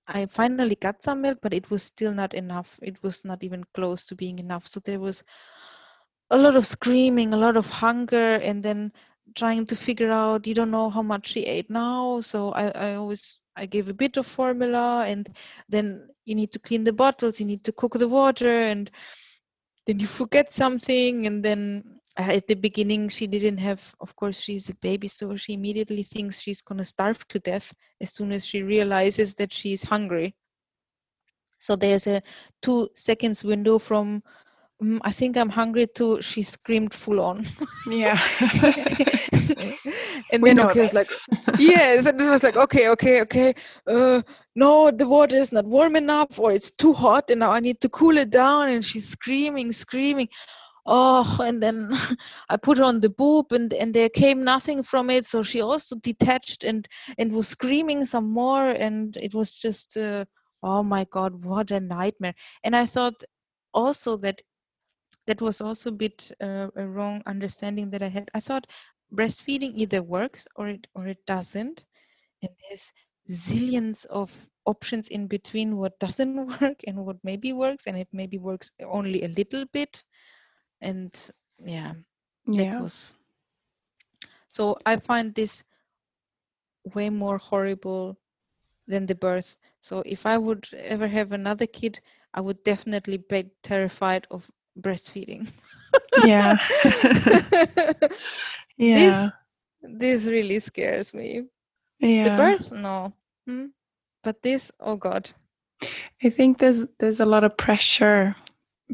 [0.06, 2.78] i finally got some milk but it was still not enough.
[2.82, 4.66] It was not even close to being enough.
[4.66, 5.22] So there was
[6.34, 8.92] a lot of screaming a lot of hunger and then
[9.36, 12.94] trying to figure out you don't know how much she ate now so i, I
[12.94, 15.28] always i gave a bit of formula and
[15.68, 18.90] then you need to clean the bottles you need to cook the water and
[19.86, 21.84] then you forget something and then
[22.16, 26.40] at the beginning she didn't have of course she's a baby so she immediately thinks
[26.40, 30.34] she's going to starve to death as soon as she realizes that she's hungry.
[31.58, 32.22] So there's a
[32.60, 34.22] two seconds window from
[34.82, 37.44] mm, i think i'm hungry too she screamed full on
[37.86, 38.18] Yeah.
[40.30, 40.92] and We then okay this.
[40.92, 41.10] like
[41.56, 43.54] yes and this was like okay okay okay
[43.86, 44.22] uh
[44.54, 47.80] no the water is not warm enough or it's too hot and now i need
[47.80, 50.28] to cool it down and she's screaming screaming
[50.86, 51.90] oh and then
[52.50, 55.60] i put her on the boob and and there came nothing from it so she
[55.60, 56.88] also detached and
[57.18, 60.24] and was screaming some more and it was just uh,
[60.62, 62.34] oh my god what a nightmare
[62.64, 63.22] and i thought
[63.74, 64.40] also that
[65.26, 68.30] that was also a bit uh, a wrong understanding that i had.
[68.34, 68.66] I thought
[69.14, 71.84] breastfeeding either works or it or it doesn't.
[72.42, 72.92] And there's
[73.30, 74.30] zillions of
[74.66, 79.22] options in between what doesn't work and what maybe works and it maybe works only
[79.24, 80.04] a little bit.
[80.80, 81.12] And
[81.64, 81.94] yeah
[82.56, 82.78] that yeah.
[82.78, 83.14] was
[84.48, 85.64] so i find this
[86.94, 88.16] way more horrible
[88.86, 89.56] than the birth.
[89.80, 92.00] So if i would ever have another kid
[92.34, 95.48] i would definitely be terrified of breastfeeding
[96.24, 96.56] Yeah.
[98.76, 99.28] Yeah.
[99.82, 101.44] this really scares me
[102.00, 102.24] yeah.
[102.24, 103.12] the birth no
[103.46, 103.66] Hmm.
[104.22, 105.30] but this oh god
[106.22, 108.34] I think there's there's a lot of pressure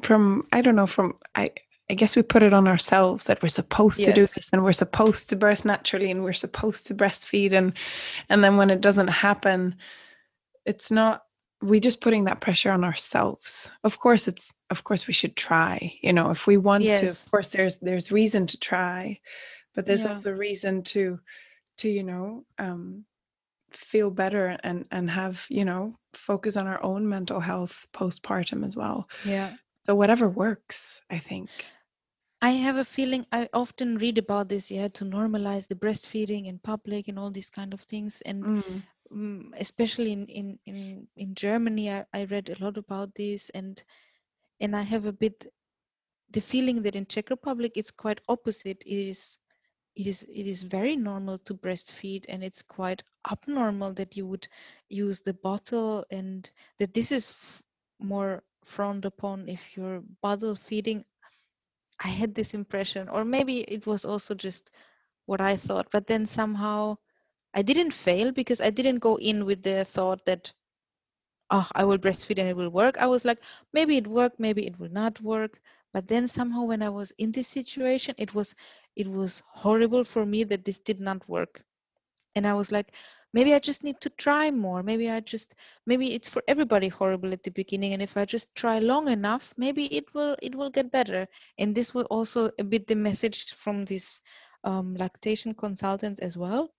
[0.02, 1.52] from I don't know from I
[1.88, 4.72] I guess we put it on ourselves that we're supposed to do this and we're
[4.72, 7.72] supposed to birth naturally and we're supposed to breastfeed and
[8.28, 9.74] and then when it doesn't happen
[10.66, 11.24] it's not
[11.62, 13.70] we just putting that pressure on ourselves.
[13.84, 17.24] Of course it's of course we should try, you know, if we want to Yes.
[17.26, 19.20] of course there's there's reason to try
[19.74, 20.12] but there's Yeah.
[20.12, 21.20] also reason to
[21.78, 23.04] to you know um
[23.72, 28.76] feel better and and have you know focus on our own mental health postpartum as
[28.76, 29.52] well yeah
[29.86, 31.50] so whatever works i think
[32.42, 36.58] I have a feeling I often read about this, yeah, to normalize the breastfeeding in
[36.58, 38.22] public and all these kind of things.
[38.22, 38.82] And Mm,
[39.12, 43.82] mm, especially in, in, in, in Germany, I, I read a lot about this and
[44.60, 45.46] and I have a bit
[46.30, 48.82] the feeling that in Czech Republic it's quite opposite.
[48.86, 49.38] It is
[49.96, 54.48] it is it is very normal to breastfeed and it's quite abnormal that you would
[54.88, 57.62] use the bottle and that this is f-
[58.00, 61.04] more frowned upon if you're bottle feeding
[62.04, 64.70] I had this impression, or maybe it was also just
[65.26, 66.96] what I thought, but then somehow
[67.52, 70.52] I didn't fail because I didn't go in with the thought that,
[71.50, 72.96] oh, I will breastfeed and it will work.
[72.98, 73.40] I was like,
[73.72, 75.60] maybe it worked, maybe it will not work.
[75.92, 78.54] But then somehow when I was in this situation, it was
[78.94, 81.62] it was horrible for me that this did not work.
[82.36, 82.94] And I was like,
[83.32, 84.84] maybe I just need to try more.
[84.84, 85.56] Maybe I just
[85.86, 87.92] maybe it's for everybody horrible at the beginning.
[87.94, 91.26] And if I just try long enough, maybe it will it will get better
[91.58, 94.20] and this was also a bit the message from this
[94.62, 96.70] um, lactation consultant as well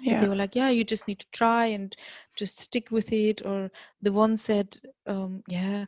[0.00, 1.96] yeah they were like yeah you just need to try and
[2.36, 3.70] just stick with it or
[4.02, 5.86] the one said um, yeah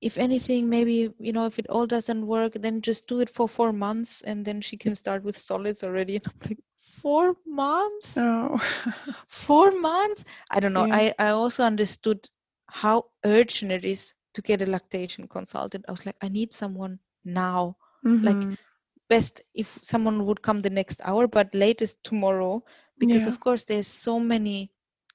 [0.00, 3.48] if anything maybe you know if it all doesn't work then just do it for
[3.48, 6.16] four months and then she can start with solids already.
[6.24, 8.18] And i'm like four months?
[8.18, 8.58] Oh
[9.28, 10.24] four months?
[10.50, 10.86] I don't know.
[10.86, 10.92] Yeah.
[10.92, 12.28] i i also understood
[12.68, 15.84] how urgent it is to get a lactation consultant.
[15.88, 17.76] I was like i need someone now.
[18.04, 18.54] Mhm.
[19.08, 22.62] Best if someone would come the next hour but latest tomorrow
[22.98, 23.28] because Yeah.
[23.28, 24.70] of course there's so many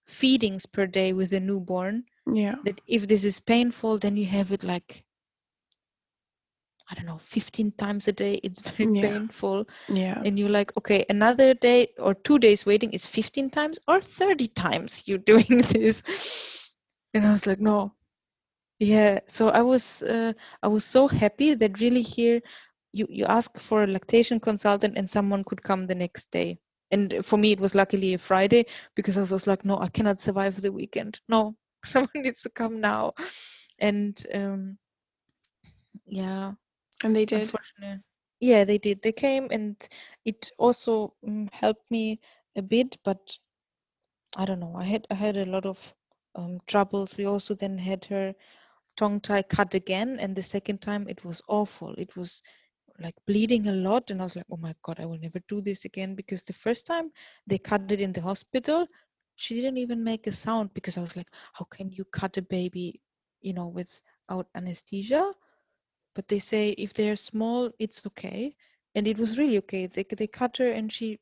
[0.05, 2.55] feedings per day with a newborn yeah.
[2.63, 5.05] that if this is painful then you have it like
[6.89, 9.01] i don't know 15 times a day it's very Yeah.
[9.01, 9.65] painful.
[9.87, 10.25] Yeah.
[10.25, 14.47] And you're like okay another day or two days waiting is 15 times or 30
[14.47, 16.71] times you're doing this.
[17.13, 17.93] And i was like no.
[18.79, 22.41] Yeah, so I was uh, I was so happy that really here
[22.91, 26.59] you you ask for a lactation consultant and someone could come the next day.
[26.91, 30.19] And for me it was luckily a Friday because I was like, no, I cannot
[30.19, 31.19] survive the weekend.
[31.29, 31.55] No,
[31.85, 33.13] someone needs to come now.
[33.79, 34.77] And um
[36.05, 36.53] yeah,
[37.03, 37.53] And they did.
[38.39, 39.01] Yeah, they did.
[39.01, 39.75] They came and
[40.25, 42.19] it also um, helped me
[42.55, 43.37] a bit, but
[44.37, 44.75] I don't know.
[44.75, 45.93] I had I had a lot of
[46.35, 47.17] um, troubles.
[47.17, 48.35] We also then had her
[48.95, 51.93] tongue tie cut again, and the second time it was awful.
[51.97, 52.41] It was
[53.01, 55.61] like bleeding a lot, and I was like, oh my god, I will never do
[55.61, 57.11] this again because the first time
[57.47, 58.87] they cut it in the hospital,
[59.35, 62.41] she didn't even make a sound because I was like, how can you cut a
[62.41, 63.01] baby,
[63.41, 65.33] you know, without anesthesia?
[66.15, 68.55] But they say if they're small, it's okay,
[68.95, 69.87] and it was really okay.
[69.87, 71.19] They they cut her, and she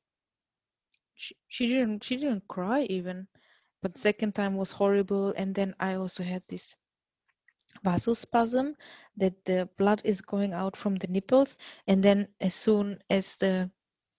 [1.15, 3.27] she, she didn't she didn't cry even
[3.81, 6.75] but second time was horrible and then i also had this
[7.85, 8.75] vasospasm
[9.17, 13.69] that the blood is going out from the nipples and then as soon as the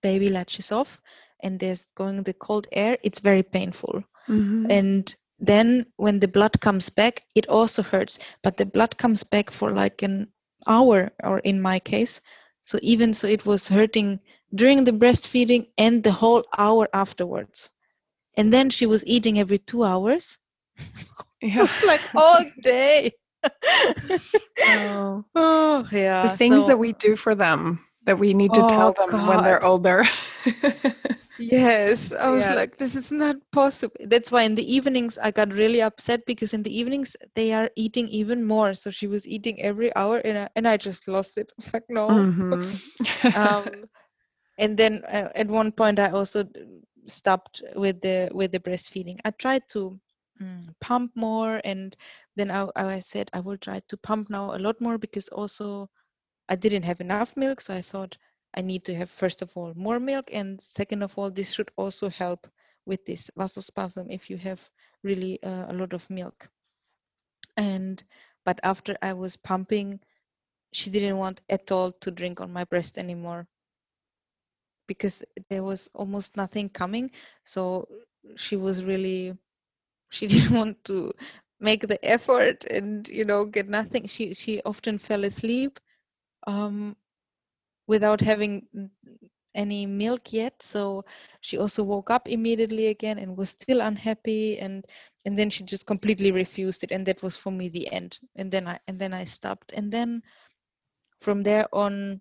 [0.03, 1.01] baby latches off
[1.41, 4.69] and there's going the cold air it's very painful Mhm.
[4.69, 9.51] and then when the blood comes back it also hurts but the blood comes back
[9.51, 10.29] for like an
[10.67, 12.21] hour or in my case
[12.65, 14.19] so even so it was hurting
[14.55, 17.71] during the breastfeeding and the whole hour afterwards
[18.37, 20.39] and then she was eating every two hours
[21.43, 21.67] yeah.
[21.83, 23.13] like all day
[24.67, 25.25] Oh.
[25.35, 28.65] oh yeah the things so- that we do for them that we need to Oh,
[28.65, 30.05] tell them when they're older.
[31.39, 32.51] Yes, I was Yeah.
[32.51, 33.97] like, this is not possible.
[34.07, 37.71] That's why in the evenings I got really upset because in the evenings they are
[37.77, 38.75] eating even more.
[38.75, 41.53] So she was eating every hour, and I, and I just lost it.
[41.59, 42.29] I was like, no.
[42.39, 42.81] Mhm.
[43.35, 43.89] Um,
[44.59, 46.45] and then uh, at one point I also
[47.07, 49.19] stopped with the with the breastfeeding.
[49.25, 49.99] I tried to
[50.41, 51.97] mm, pump more, and
[52.37, 55.91] then I, I said I will try to pump now a lot more because also
[56.49, 58.17] I didn't have enough milk, so I thought
[58.49, 61.71] I need to have first of all more milk, and second of all, this should
[61.77, 62.47] also help
[62.87, 64.69] with this vasospasm if you have
[65.03, 66.49] really uh, a lot of milk.
[67.57, 68.03] And
[68.45, 70.01] but after I was pumping,
[70.73, 73.47] she didn't want at all to drink on my breast anymore
[74.87, 77.11] because there was almost nothing coming.
[77.45, 77.89] So
[78.37, 79.37] she was really
[80.11, 81.13] she didn't want to
[81.61, 84.07] make the effort and you know get nothing.
[84.07, 85.81] She she often fell asleep
[86.47, 86.97] um,
[87.87, 88.67] without having
[89.55, 90.63] any milk yet.
[90.63, 91.05] So
[91.41, 94.85] she also woke up immediately again and was still unhappy and
[95.25, 98.19] and then she just completely refused it and that was for me the end.
[98.37, 100.23] And then I and then I stopped and then
[101.21, 102.21] from there on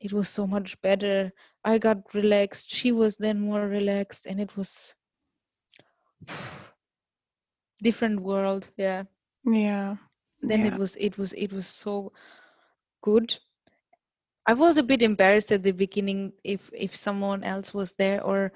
[0.00, 1.32] it was so much better.
[1.64, 2.70] I got relaxed.
[2.70, 4.94] She was then more relaxed and it was
[7.82, 8.70] different world.
[8.76, 9.04] Yeah.
[9.44, 9.96] yeah.
[10.42, 10.66] then Yeah.
[10.66, 12.12] it was it was it was so
[13.02, 13.36] good
[14.46, 18.52] i was a bit embarrassed at the beginning if if someone else was there or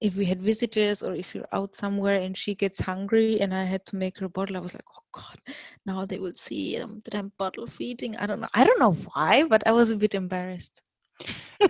[0.00, 3.64] if we had visitors or if you're out somewhere and she gets hungry and i
[3.64, 5.38] had to make her bottle i was like oh god
[5.86, 8.92] now they will see um, that i'm bottle feeding i don't know i don't know
[9.14, 10.82] why but i was a bit embarrassed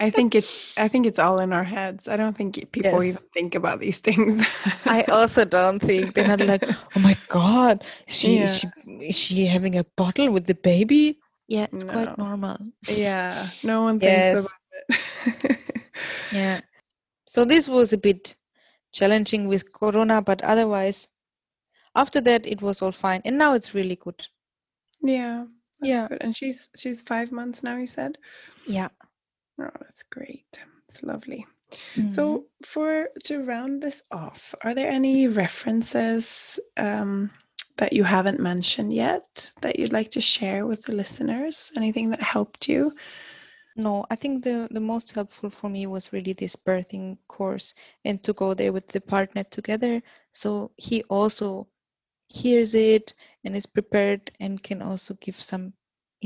[0.01, 2.09] I think it's I think it's all in our heads.
[2.09, 3.17] I don't think people Yes.
[3.17, 4.47] even think about these things.
[4.87, 6.65] i also don't think they're not like
[6.97, 8.71] oh my god she, is Yeah.
[8.87, 11.19] she is she having a bottle with the baby
[11.49, 11.93] yeah it's No.
[11.93, 12.59] quite normal
[12.89, 14.35] yeah, no one Yes.
[14.35, 14.61] thinks about
[15.49, 15.59] it.
[16.31, 16.61] Yeah.
[17.27, 18.35] So this was a bit
[18.93, 21.09] challenging with Corona, but otherwise,
[21.95, 23.21] after that, it was all fine.
[23.25, 24.27] And now it's really good.
[25.03, 25.45] yeah,
[25.81, 26.09] that's Yeah.
[26.09, 26.19] good.
[26.23, 27.77] And she's she's five months now.
[27.77, 28.19] You said.
[28.67, 28.89] Yeah.
[29.59, 30.61] Oh, that's great.
[30.89, 31.47] It's lovely.
[31.97, 32.11] Mhm.
[32.11, 37.31] So, for to round this off, are there any references um,
[37.77, 41.73] that you haven't mentioned yet that you'd like to share with the listeners?
[41.77, 42.95] Anything that helped you?
[43.77, 47.75] no, I think the, the most helpful for me was really this birthing course
[48.05, 50.03] and to go there with the partner together.
[50.33, 51.69] So he also
[52.29, 53.15] hears it
[53.45, 55.75] and is prepared and can also give some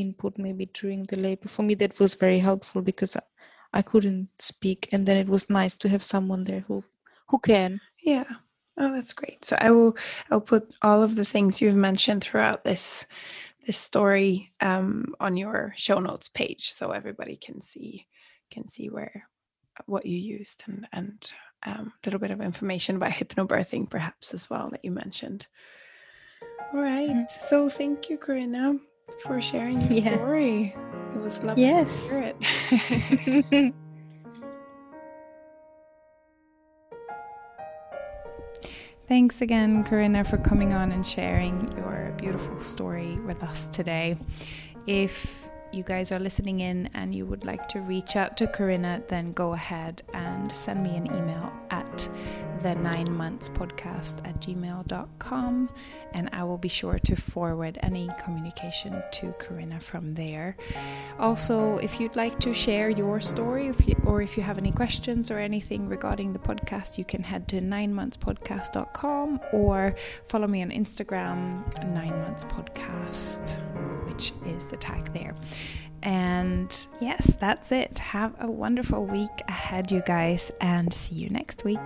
[0.01, 1.49] input maybe during the labor.
[1.49, 3.23] For me, that was very helpful because I,
[3.73, 4.89] I couldn't speak.
[4.93, 6.85] And then it was nice to have someone there who,
[7.29, 7.81] who can.
[8.03, 8.25] Yeah.
[8.79, 9.45] Oh, that's great.
[9.45, 9.97] So I will
[10.31, 13.07] I'll put all of the things you've mentioned throughout this
[13.67, 18.07] this story um, on your show notes page, so everybody can see
[18.51, 19.29] can see where
[19.87, 21.33] what you used and and
[21.65, 25.47] um, a little bit of information about hypnobirthing, perhaps as well that you mentioned.
[26.73, 27.31] All right.
[27.49, 28.77] So thank you, Corinna,
[29.23, 30.15] for sharing your Yeah.
[30.17, 30.75] story.
[31.15, 32.09] It was lovely Yes.
[32.09, 32.35] to hear
[33.51, 33.75] it.
[39.09, 44.17] Thanks again, Corinna, for coming on and sharing your beautiful story with us today.
[44.87, 49.03] If you guys are listening in and you would like to reach out to Corinna,
[49.09, 52.09] then go ahead and send me an email at
[52.63, 55.71] the nine months podcast at gmail.com
[56.13, 60.57] and I will be sure to forward any communication to Corinna from there.
[61.19, 64.73] Also, if you'd like to share your story if you, or if you have any
[64.73, 69.95] questions or anything regarding the podcast, you can head to nine monthspodcast.com or
[70.29, 71.65] follow me on Instagram,
[71.95, 73.57] nine months podcast,
[74.21, 75.35] which is the tag there.
[76.03, 77.99] And yes, that's it.
[77.99, 81.79] Have a wonderful week ahead, you guys, and see you next week.